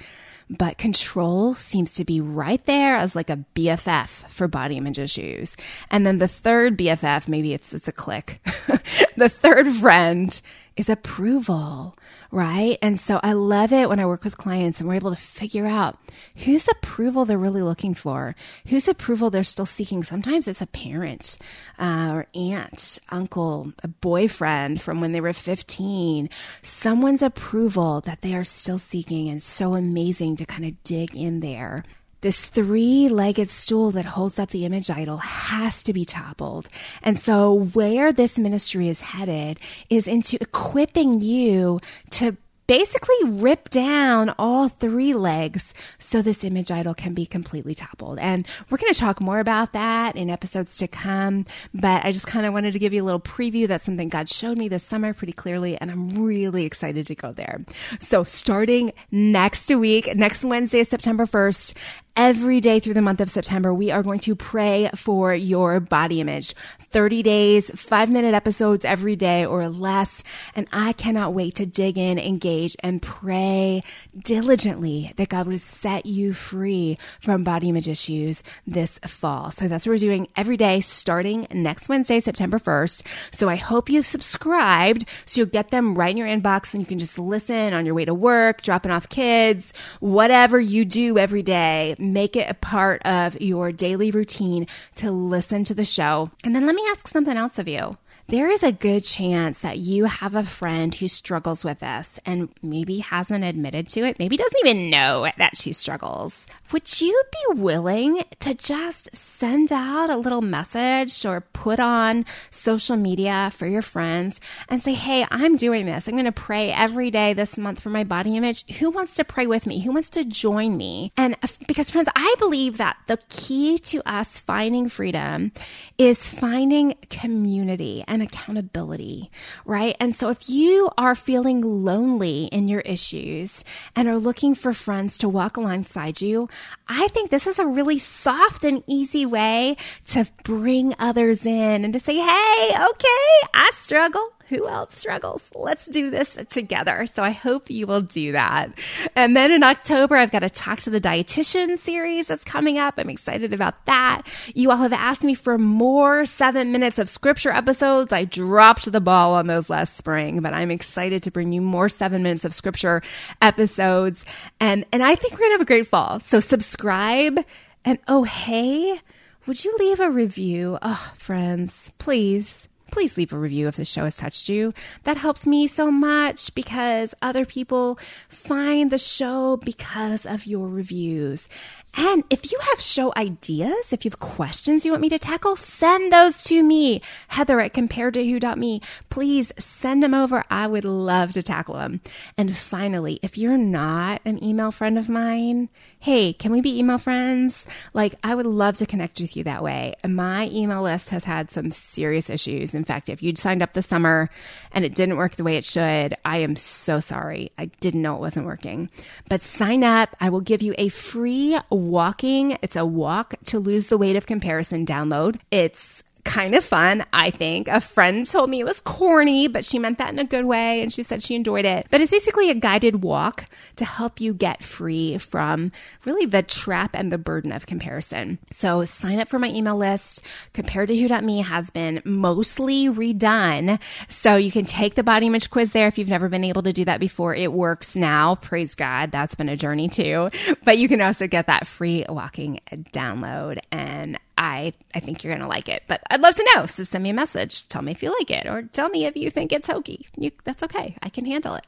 But 0.50 0.78
control 0.78 1.54
seems 1.54 1.94
to 1.94 2.04
be 2.04 2.20
right 2.20 2.62
there 2.66 2.96
as 2.96 3.14
like 3.14 3.30
a 3.30 3.44
BFF 3.54 4.08
for 4.28 4.48
body 4.48 4.76
image 4.76 4.98
issues. 4.98 5.56
And 5.90 6.04
then 6.04 6.18
the 6.18 6.28
third 6.28 6.76
BFF, 6.76 7.28
maybe 7.28 7.54
it's, 7.54 7.72
it's 7.72 7.88
a 7.88 7.92
clique. 7.92 8.40
the 9.16 9.28
third 9.28 9.68
friend 9.68 10.42
is 10.76 10.88
approval, 10.88 11.94
right? 12.30 12.78
And 12.80 12.98
so 12.98 13.20
I 13.22 13.32
love 13.32 13.72
it 13.72 13.88
when 13.88 14.00
I 14.00 14.06
work 14.06 14.24
with 14.24 14.38
clients 14.38 14.80
and 14.80 14.88
we're 14.88 14.94
able 14.96 15.14
to 15.14 15.20
figure 15.20 15.66
out 15.66 15.98
whose 16.36 16.68
approval 16.68 17.24
they're 17.24 17.38
really 17.38 17.62
looking 17.62 17.94
for, 17.94 18.34
whose 18.66 18.88
approval 18.88 19.30
they're 19.30 19.44
still 19.44 19.66
seeking. 19.66 20.02
Sometimes 20.02 20.48
it's 20.48 20.62
a 20.62 20.66
parent 20.66 21.38
uh, 21.78 22.10
or 22.12 22.26
aunt, 22.34 22.98
uncle, 23.10 23.72
a 23.82 23.88
boyfriend 23.88 24.80
from 24.80 25.00
when 25.00 25.12
they 25.12 25.20
were 25.20 25.32
15, 25.32 26.28
someone's 26.62 27.22
approval 27.22 28.00
that 28.02 28.22
they 28.22 28.34
are 28.34 28.44
still 28.44 28.78
seeking. 28.78 29.28
And 29.28 29.42
so 29.42 29.74
amazing 29.74 30.36
to 30.36 30.46
kind 30.46 30.64
of 30.64 30.82
dig 30.84 31.14
in 31.14 31.40
there. 31.40 31.84
This 32.22 32.40
three 32.40 33.08
legged 33.08 33.48
stool 33.48 33.90
that 33.90 34.04
holds 34.04 34.38
up 34.38 34.50
the 34.50 34.64
image 34.64 34.90
idol 34.90 35.18
has 35.18 35.82
to 35.82 35.92
be 35.92 36.04
toppled. 36.04 36.68
And 37.02 37.18
so, 37.18 37.52
where 37.52 38.12
this 38.12 38.38
ministry 38.38 38.88
is 38.88 39.00
headed 39.00 39.58
is 39.90 40.06
into 40.06 40.38
equipping 40.40 41.20
you 41.20 41.80
to 42.10 42.36
basically 42.66 43.16
rip 43.24 43.68
down 43.70 44.32
all 44.38 44.68
three 44.68 45.14
legs 45.14 45.74
so 45.98 46.22
this 46.22 46.44
image 46.44 46.70
idol 46.70 46.94
can 46.94 47.12
be 47.12 47.26
completely 47.26 47.74
toppled. 47.74 48.18
And 48.18 48.46
we're 48.70 48.78
going 48.78 48.92
to 48.92 48.98
talk 48.98 49.20
more 49.20 49.40
about 49.40 49.72
that 49.72 50.16
in 50.16 50.30
episodes 50.30 50.78
to 50.78 50.88
come. 50.88 51.44
But 51.74 52.04
I 52.04 52.12
just 52.12 52.26
kind 52.26 52.46
of 52.46 52.52
wanted 52.52 52.72
to 52.72 52.78
give 52.78 52.92
you 52.92 53.02
a 53.02 53.04
little 53.04 53.20
preview. 53.20 53.66
That's 53.66 53.84
something 53.84 54.08
God 54.08 54.28
showed 54.28 54.58
me 54.58 54.68
this 54.68 54.84
summer 54.84 55.12
pretty 55.12 55.32
clearly. 55.32 55.76
And 55.76 55.90
I'm 55.90 56.24
really 56.24 56.64
excited 56.64 57.06
to 57.08 57.14
go 57.14 57.32
there. 57.32 57.64
So 58.00 58.24
starting 58.24 58.92
next 59.10 59.68
week, 59.68 60.14
next 60.14 60.44
Wednesday, 60.44 60.84
September 60.84 61.26
1st, 61.26 61.74
every 62.16 62.60
day 62.60 62.78
through 62.78 62.94
the 62.94 63.02
month 63.02 63.20
of 63.20 63.30
September, 63.30 63.72
we 63.72 63.90
are 63.90 64.02
going 64.02 64.18
to 64.20 64.34
pray 64.34 64.90
for 64.94 65.34
your 65.34 65.80
body 65.80 66.20
image. 66.20 66.54
30 66.90 67.22
days, 67.22 67.70
five 67.74 68.10
minute 68.10 68.34
episodes 68.34 68.84
every 68.84 69.16
day 69.16 69.46
or 69.46 69.68
less. 69.68 70.22
And 70.54 70.68
I 70.72 70.92
cannot 70.92 71.32
wait 71.32 71.54
to 71.56 71.66
dig 71.66 71.96
in, 71.96 72.18
engage, 72.18 72.76
and 72.80 73.00
pray 73.00 73.82
diligently 74.18 75.12
that 75.16 75.30
God 75.30 75.46
would 75.46 75.60
set 75.60 76.04
you 76.04 76.34
free 76.34 76.98
from 77.20 77.44
body 77.44 77.70
image 77.70 77.88
issues 77.88 78.42
this 78.66 78.98
fall. 79.06 79.50
So 79.50 79.68
that's 79.68 79.86
what 79.86 79.92
we're 79.92 79.98
doing 79.98 80.28
every 80.36 80.56
day 80.56 80.80
starting 80.80 81.46
next 81.50 81.88
Wednesday, 81.88 82.20
September 82.20 82.58
1st. 82.58 83.06
So 83.30 83.48
I 83.48 83.56
hope 83.56 83.88
you've 83.88 84.06
subscribed 84.06 85.06
so 85.24 85.40
you'll 85.40 85.48
get 85.48 85.70
them 85.70 85.94
right 85.94 86.10
in 86.10 86.16
your 86.16 86.28
inbox 86.28 86.74
and 86.74 86.82
you 86.82 86.86
can 86.86 86.98
just 86.98 87.18
listen 87.18 87.72
on 87.72 87.86
your 87.86 87.94
way 87.94 88.04
to 88.04 88.14
work, 88.14 88.62
dropping 88.62 88.92
off 88.92 89.08
kids, 89.08 89.72
whatever 90.00 90.60
you 90.60 90.84
do 90.84 91.16
every 91.16 91.42
day 91.42 91.94
make 92.02 92.36
it 92.36 92.50
a 92.50 92.54
part 92.54 93.00
of 93.06 93.40
your 93.40 93.72
daily 93.72 94.10
routine 94.10 94.66
to 94.96 95.10
listen 95.10 95.64
to 95.64 95.74
the 95.74 95.84
show. 95.84 96.30
And 96.44 96.54
then 96.54 96.66
let 96.66 96.74
me 96.74 96.82
ask 96.88 97.08
something 97.08 97.36
else 97.36 97.58
of 97.58 97.68
you. 97.68 97.96
There 98.28 98.50
is 98.50 98.62
a 98.62 98.72
good 98.72 99.04
chance 99.04 99.58
that 99.58 99.78
you 99.78 100.04
have 100.04 100.34
a 100.34 100.44
friend 100.44 100.94
who 100.94 101.08
struggles 101.08 101.64
with 101.64 101.80
this 101.80 102.18
and 102.24 102.48
maybe 102.62 102.98
hasn't 102.98 103.44
admitted 103.44 103.88
to 103.88 104.04
it, 104.04 104.18
maybe 104.18 104.36
doesn't 104.36 104.66
even 104.66 104.90
know 104.90 105.28
that 105.36 105.56
she 105.56 105.72
struggles. 105.72 106.46
Would 106.72 107.00
you 107.02 107.22
be 107.30 107.60
willing 107.60 108.22
to 108.40 108.54
just 108.54 109.14
send 109.14 109.72
out 109.72 110.08
a 110.08 110.16
little 110.16 110.40
message 110.40 111.26
or 111.26 111.42
put 111.42 111.78
on 111.78 112.24
social 112.50 112.96
media 112.96 113.52
for 113.54 113.66
your 113.66 113.82
friends 113.82 114.40
and 114.70 114.80
say, 114.80 114.94
Hey, 114.94 115.26
I'm 115.30 115.56
doing 115.58 115.84
this. 115.84 116.08
I'm 116.08 116.14
going 116.14 116.24
to 116.24 116.32
pray 116.32 116.72
every 116.72 117.10
day 117.10 117.34
this 117.34 117.58
month 117.58 117.80
for 117.80 117.90
my 117.90 118.04
body 118.04 118.36
image. 118.36 118.64
Who 118.78 118.88
wants 118.88 119.14
to 119.16 119.24
pray 119.24 119.46
with 119.46 119.66
me? 119.66 119.80
Who 119.80 119.92
wants 119.92 120.08
to 120.10 120.24
join 120.24 120.78
me? 120.78 121.12
And 121.18 121.36
uh, 121.42 121.48
because 121.68 121.90
friends, 121.90 122.08
I 122.16 122.34
believe 122.38 122.78
that 122.78 122.96
the 123.06 123.18
key 123.28 123.78
to 123.78 124.00
us 124.08 124.38
finding 124.38 124.88
freedom 124.88 125.52
is 125.98 126.30
finding 126.30 126.94
community 127.10 128.04
and 128.12 128.22
accountability, 128.22 129.30
right? 129.64 129.96
And 129.98 130.14
so 130.14 130.28
if 130.28 130.50
you 130.50 130.90
are 130.98 131.14
feeling 131.14 131.62
lonely 131.62 132.44
in 132.44 132.68
your 132.68 132.82
issues 132.82 133.64
and 133.96 134.06
are 134.06 134.18
looking 134.18 134.54
for 134.54 134.74
friends 134.74 135.16
to 135.18 135.30
walk 135.30 135.56
alongside 135.56 136.20
you, 136.20 136.50
I 136.86 137.08
think 137.08 137.30
this 137.30 137.46
is 137.46 137.58
a 137.58 137.66
really 137.66 137.98
soft 137.98 138.64
and 138.64 138.84
easy 138.86 139.24
way 139.24 139.78
to 140.08 140.26
bring 140.44 140.94
others 140.98 141.46
in 141.46 141.84
and 141.84 141.94
to 141.94 142.00
say, 142.00 142.16
Hey, 142.16 142.70
okay, 142.70 143.48
I 143.54 143.70
struggle 143.72 144.28
who 144.52 144.68
else 144.68 144.94
struggles? 144.94 145.50
Let's 145.54 145.86
do 145.86 146.10
this 146.10 146.36
together. 146.50 147.06
So 147.06 147.22
I 147.22 147.30
hope 147.30 147.70
you 147.70 147.86
will 147.86 148.02
do 148.02 148.32
that. 148.32 148.70
And 149.16 149.34
then 149.34 149.50
in 149.50 149.62
October, 149.62 150.14
I've 150.16 150.30
got 150.30 150.42
a 150.42 150.50
Talk 150.50 150.80
to 150.80 150.90
the 150.90 151.00
Dietitian 151.00 151.78
series 151.78 152.26
that's 152.26 152.44
coming 152.44 152.76
up. 152.76 152.94
I'm 152.98 153.08
excited 153.08 153.54
about 153.54 153.86
that. 153.86 154.22
You 154.54 154.70
all 154.70 154.76
have 154.76 154.92
asked 154.92 155.24
me 155.24 155.32
for 155.32 155.56
more 155.56 156.26
seven 156.26 156.70
minutes 156.70 156.98
of 156.98 157.08
scripture 157.08 157.50
episodes. 157.50 158.12
I 158.12 158.24
dropped 158.24 158.92
the 158.92 159.00
ball 159.00 159.32
on 159.32 159.46
those 159.46 159.70
last 159.70 159.96
spring, 159.96 160.40
but 160.40 160.52
I'm 160.52 160.70
excited 160.70 161.22
to 161.22 161.30
bring 161.30 161.52
you 161.52 161.62
more 161.62 161.88
seven 161.88 162.22
minutes 162.22 162.44
of 162.44 162.52
scripture 162.52 163.00
episodes. 163.40 164.22
And, 164.60 164.84
and 164.92 165.02
I 165.02 165.14
think 165.14 165.32
we're 165.32 165.38
going 165.38 165.50
to 165.50 165.54
have 165.54 165.60
a 165.62 165.64
great 165.64 165.86
fall. 165.86 166.20
So 166.20 166.40
subscribe 166.40 167.38
and 167.86 167.98
oh, 168.06 168.24
hey, 168.24 169.00
would 169.46 169.64
you 169.64 169.74
leave 169.78 170.00
a 170.00 170.10
review? 170.10 170.78
Oh, 170.82 171.12
friends, 171.16 171.90
please 171.96 172.68
please 172.92 173.16
leave 173.16 173.32
a 173.32 173.38
review 173.38 173.66
if 173.66 173.76
the 173.76 173.84
show 173.84 174.04
has 174.04 174.16
touched 174.16 174.48
you. 174.48 174.72
That 175.02 175.16
helps 175.16 175.46
me 175.46 175.66
so 175.66 175.90
much 175.90 176.54
because 176.54 177.14
other 177.20 177.44
people 177.44 177.98
find 178.28 178.92
the 178.92 178.98
show 178.98 179.56
because 179.56 180.26
of 180.26 180.46
your 180.46 180.68
reviews. 180.68 181.48
And 181.94 182.24
if 182.30 182.50
you 182.50 182.58
have 182.70 182.80
show 182.80 183.12
ideas, 183.16 183.92
if 183.92 184.04
you 184.04 184.10
have 184.10 184.18
questions 184.18 184.84
you 184.84 184.92
want 184.92 185.02
me 185.02 185.10
to 185.10 185.18
tackle, 185.18 185.56
send 185.56 186.10
those 186.10 186.42
to 186.44 186.62
me. 186.62 187.02
Heather 187.28 187.60
at 187.60 187.74
comparedtowho.me. 187.74 188.80
Please 189.10 189.52
send 189.58 190.02
them 190.02 190.14
over. 190.14 190.42
I 190.50 190.66
would 190.66 190.86
love 190.86 191.32
to 191.32 191.42
tackle 191.42 191.74
them. 191.74 192.00
And 192.38 192.56
finally, 192.56 193.18
if 193.22 193.36
you're 193.36 193.58
not 193.58 194.22
an 194.24 194.42
email 194.42 194.70
friend 194.70 194.98
of 194.98 195.10
mine, 195.10 195.68
hey, 196.00 196.32
can 196.32 196.50
we 196.50 196.62
be 196.62 196.78
email 196.78 196.96
friends? 196.96 197.66
Like, 197.92 198.14
I 198.24 198.34
would 198.34 198.46
love 198.46 198.76
to 198.78 198.86
connect 198.86 199.20
with 199.20 199.36
you 199.36 199.44
that 199.44 199.62
way. 199.62 199.94
My 200.06 200.48
email 200.48 200.82
list 200.82 201.10
has 201.10 201.24
had 201.24 201.50
some 201.50 201.70
serious 201.70 202.30
issues. 202.30 202.74
In 202.74 202.84
fact, 202.84 203.10
if 203.10 203.22
you'd 203.22 203.38
signed 203.38 203.62
up 203.62 203.74
this 203.74 203.86
summer 203.86 204.30
and 204.72 204.86
it 204.86 204.94
didn't 204.94 205.18
work 205.18 205.36
the 205.36 205.44
way 205.44 205.56
it 205.56 205.64
should, 205.66 206.14
I 206.24 206.38
am 206.38 206.56
so 206.56 207.00
sorry. 207.00 207.52
I 207.58 207.66
didn't 207.66 208.00
know 208.02 208.16
it 208.16 208.20
wasn't 208.20 208.46
working. 208.46 208.90
But 209.28 209.42
sign 209.42 209.84
up. 209.84 210.16
I 210.20 210.30
will 210.30 210.40
give 210.40 210.62
you 210.62 210.74
a 210.78 210.88
free 210.88 211.58
walking. 211.88 212.58
It's 212.62 212.76
a 212.76 212.84
walk 212.84 213.34
to 213.46 213.58
lose 213.58 213.88
the 213.88 213.98
weight 213.98 214.16
of 214.16 214.26
comparison 214.26 214.86
download. 214.86 215.38
It's 215.50 216.02
kind 216.24 216.54
of 216.54 216.64
fun, 216.64 217.04
I 217.12 217.30
think. 217.30 217.68
A 217.68 217.80
friend 217.80 218.24
told 218.24 218.48
me 218.48 218.60
it 218.60 218.64
was 218.64 218.80
corny, 218.80 219.48
but 219.48 219.64
she 219.64 219.78
meant 219.78 219.98
that 219.98 220.12
in 220.12 220.18
a 220.18 220.24
good 220.24 220.44
way 220.44 220.80
and 220.80 220.92
she 220.92 221.02
said 221.02 221.22
she 221.22 221.34
enjoyed 221.34 221.64
it. 221.64 221.86
But 221.90 222.00
it's 222.00 222.10
basically 222.10 222.50
a 222.50 222.54
guided 222.54 223.02
walk 223.02 223.46
to 223.76 223.84
help 223.84 224.20
you 224.20 224.32
get 224.32 224.62
free 224.62 225.18
from 225.18 225.72
really 226.04 226.26
the 226.26 226.42
trap 226.42 226.90
and 226.94 227.12
the 227.12 227.18
burden 227.18 227.52
of 227.52 227.66
comparison. 227.66 228.38
So 228.50 228.84
sign 228.84 229.18
up 229.18 229.28
for 229.28 229.38
my 229.38 229.48
email 229.48 229.76
list. 229.76 230.22
Compared 230.52 230.88
to 230.88 230.96
who.me 230.96 231.42
has 231.42 231.70
been 231.70 232.00
mostly 232.04 232.88
redone. 232.88 233.80
So 234.08 234.36
you 234.36 234.52
can 234.52 234.64
take 234.64 234.94
the 234.94 235.02
body 235.02 235.26
image 235.26 235.50
quiz 235.50 235.72
there 235.72 235.88
if 235.88 235.98
you've 235.98 236.08
never 236.08 236.28
been 236.28 236.44
able 236.44 236.62
to 236.62 236.72
do 236.72 236.84
that 236.84 237.00
before. 237.00 237.34
It 237.34 237.52
works 237.52 237.96
now. 237.96 238.36
Praise 238.36 238.74
God. 238.74 239.10
That's 239.10 239.34
been 239.34 239.48
a 239.48 239.56
journey 239.56 239.88
too. 239.88 240.30
But 240.64 240.78
you 240.78 240.88
can 240.88 241.00
also 241.00 241.26
get 241.26 241.46
that 241.48 241.66
free 241.66 242.04
walking 242.08 242.60
download 242.92 243.58
and 243.70 244.18
I, 244.36 244.72
I 244.94 245.00
think 245.00 245.22
you're 245.22 245.32
going 245.32 245.42
to 245.42 245.48
like 245.48 245.68
it. 245.68 245.84
But 245.88 246.02
I'd 246.10 246.22
love 246.22 246.34
to 246.36 246.50
know. 246.54 246.66
So 246.66 246.84
send 246.84 247.02
me 247.04 247.10
a 247.10 247.14
message. 247.14 247.68
Tell 247.68 247.82
me 247.82 247.92
if 247.92 248.02
you 248.02 248.14
like 248.18 248.30
it 248.30 248.46
or 248.46 248.62
tell 248.62 248.88
me 248.88 249.06
if 249.06 249.16
you 249.16 249.30
think 249.30 249.52
it's 249.52 249.68
hokey. 249.68 250.06
You, 250.16 250.30
that's 250.44 250.62
okay. 250.62 250.96
I 251.02 251.08
can 251.08 251.24
handle 251.24 251.54
it. 251.54 251.64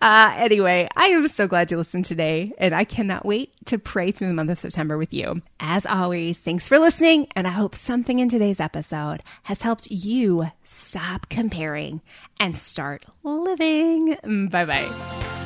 Uh, 0.00 0.32
anyway, 0.36 0.88
I 0.96 1.06
am 1.06 1.28
so 1.28 1.46
glad 1.46 1.70
you 1.70 1.76
listened 1.76 2.04
today 2.04 2.52
and 2.58 2.74
I 2.74 2.84
cannot 2.84 3.26
wait 3.26 3.52
to 3.66 3.78
pray 3.78 4.10
through 4.10 4.28
the 4.28 4.34
month 4.34 4.50
of 4.50 4.58
September 4.58 4.96
with 4.98 5.12
you. 5.12 5.42
As 5.60 5.86
always, 5.86 6.38
thanks 6.38 6.68
for 6.68 6.78
listening. 6.78 7.28
And 7.36 7.46
I 7.46 7.50
hope 7.50 7.74
something 7.74 8.18
in 8.18 8.28
today's 8.28 8.60
episode 8.60 9.20
has 9.44 9.62
helped 9.62 9.90
you 9.90 10.50
stop 10.64 11.28
comparing 11.28 12.00
and 12.40 12.56
start 12.56 13.04
living. 13.22 14.16
Bye 14.50 14.64
bye. 14.64 15.45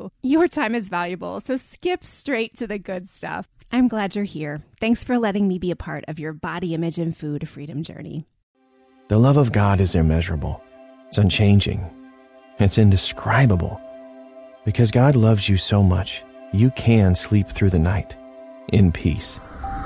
you. 0.00 0.10
Your 0.22 0.48
time 0.48 0.74
is 0.74 0.88
valuable, 0.88 1.40
so 1.40 1.56
skip 1.56 2.04
straight 2.04 2.56
to 2.56 2.66
the 2.66 2.78
good 2.78 3.08
stuff. 3.08 3.48
I'm 3.72 3.88
glad 3.88 4.16
you're 4.16 4.24
here. 4.24 4.60
Thanks 4.80 5.04
for 5.04 5.18
letting 5.18 5.46
me 5.46 5.58
be 5.58 5.70
a 5.70 5.76
part 5.76 6.04
of 6.08 6.18
your 6.18 6.32
body 6.32 6.74
image 6.74 6.98
and 6.98 7.16
food 7.16 7.48
freedom 7.48 7.82
journey. 7.82 8.26
The 9.08 9.18
love 9.18 9.36
of 9.36 9.52
God 9.52 9.80
is 9.80 9.94
immeasurable, 9.94 10.62
it's 11.08 11.18
unchanging, 11.18 11.84
it's 12.58 12.78
indescribable. 12.78 13.80
Because 14.64 14.90
God 14.90 15.16
loves 15.16 15.48
you 15.48 15.56
so 15.56 15.82
much, 15.82 16.22
you 16.52 16.70
can 16.72 17.14
sleep 17.14 17.48
through 17.48 17.70
the 17.70 17.78
night 17.78 18.16
in 18.72 18.92
peace. 18.92 19.40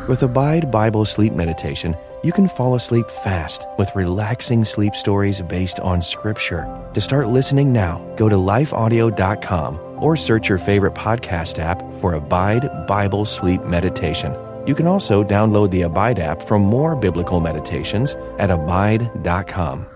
With 0.08 0.22
Abide 0.22 0.70
Bible 0.70 1.04
Sleep 1.04 1.32
Meditation, 1.32 1.96
you 2.22 2.32
can 2.32 2.48
fall 2.48 2.74
asleep 2.74 3.08
fast 3.08 3.66
with 3.78 3.94
relaxing 3.94 4.64
sleep 4.64 4.94
stories 4.94 5.40
based 5.42 5.80
on 5.80 6.02
Scripture. 6.02 6.66
To 6.94 7.00
start 7.00 7.28
listening 7.28 7.72
now, 7.72 7.98
go 8.16 8.28
to 8.28 8.36
lifeaudio.com 8.36 9.93
or 10.04 10.16
search 10.16 10.50
your 10.50 10.58
favorite 10.58 10.94
podcast 10.94 11.58
app 11.58 11.80
for 12.00 12.12
Abide 12.12 12.68
Bible 12.86 13.24
Sleep 13.24 13.64
Meditation. 13.64 14.36
You 14.66 14.74
can 14.74 14.86
also 14.86 15.24
download 15.24 15.70
the 15.70 15.82
Abide 15.82 16.18
app 16.18 16.42
for 16.42 16.58
more 16.58 16.94
biblical 16.94 17.40
meditations 17.40 18.14
at 18.38 18.50
abide.com. 18.50 19.93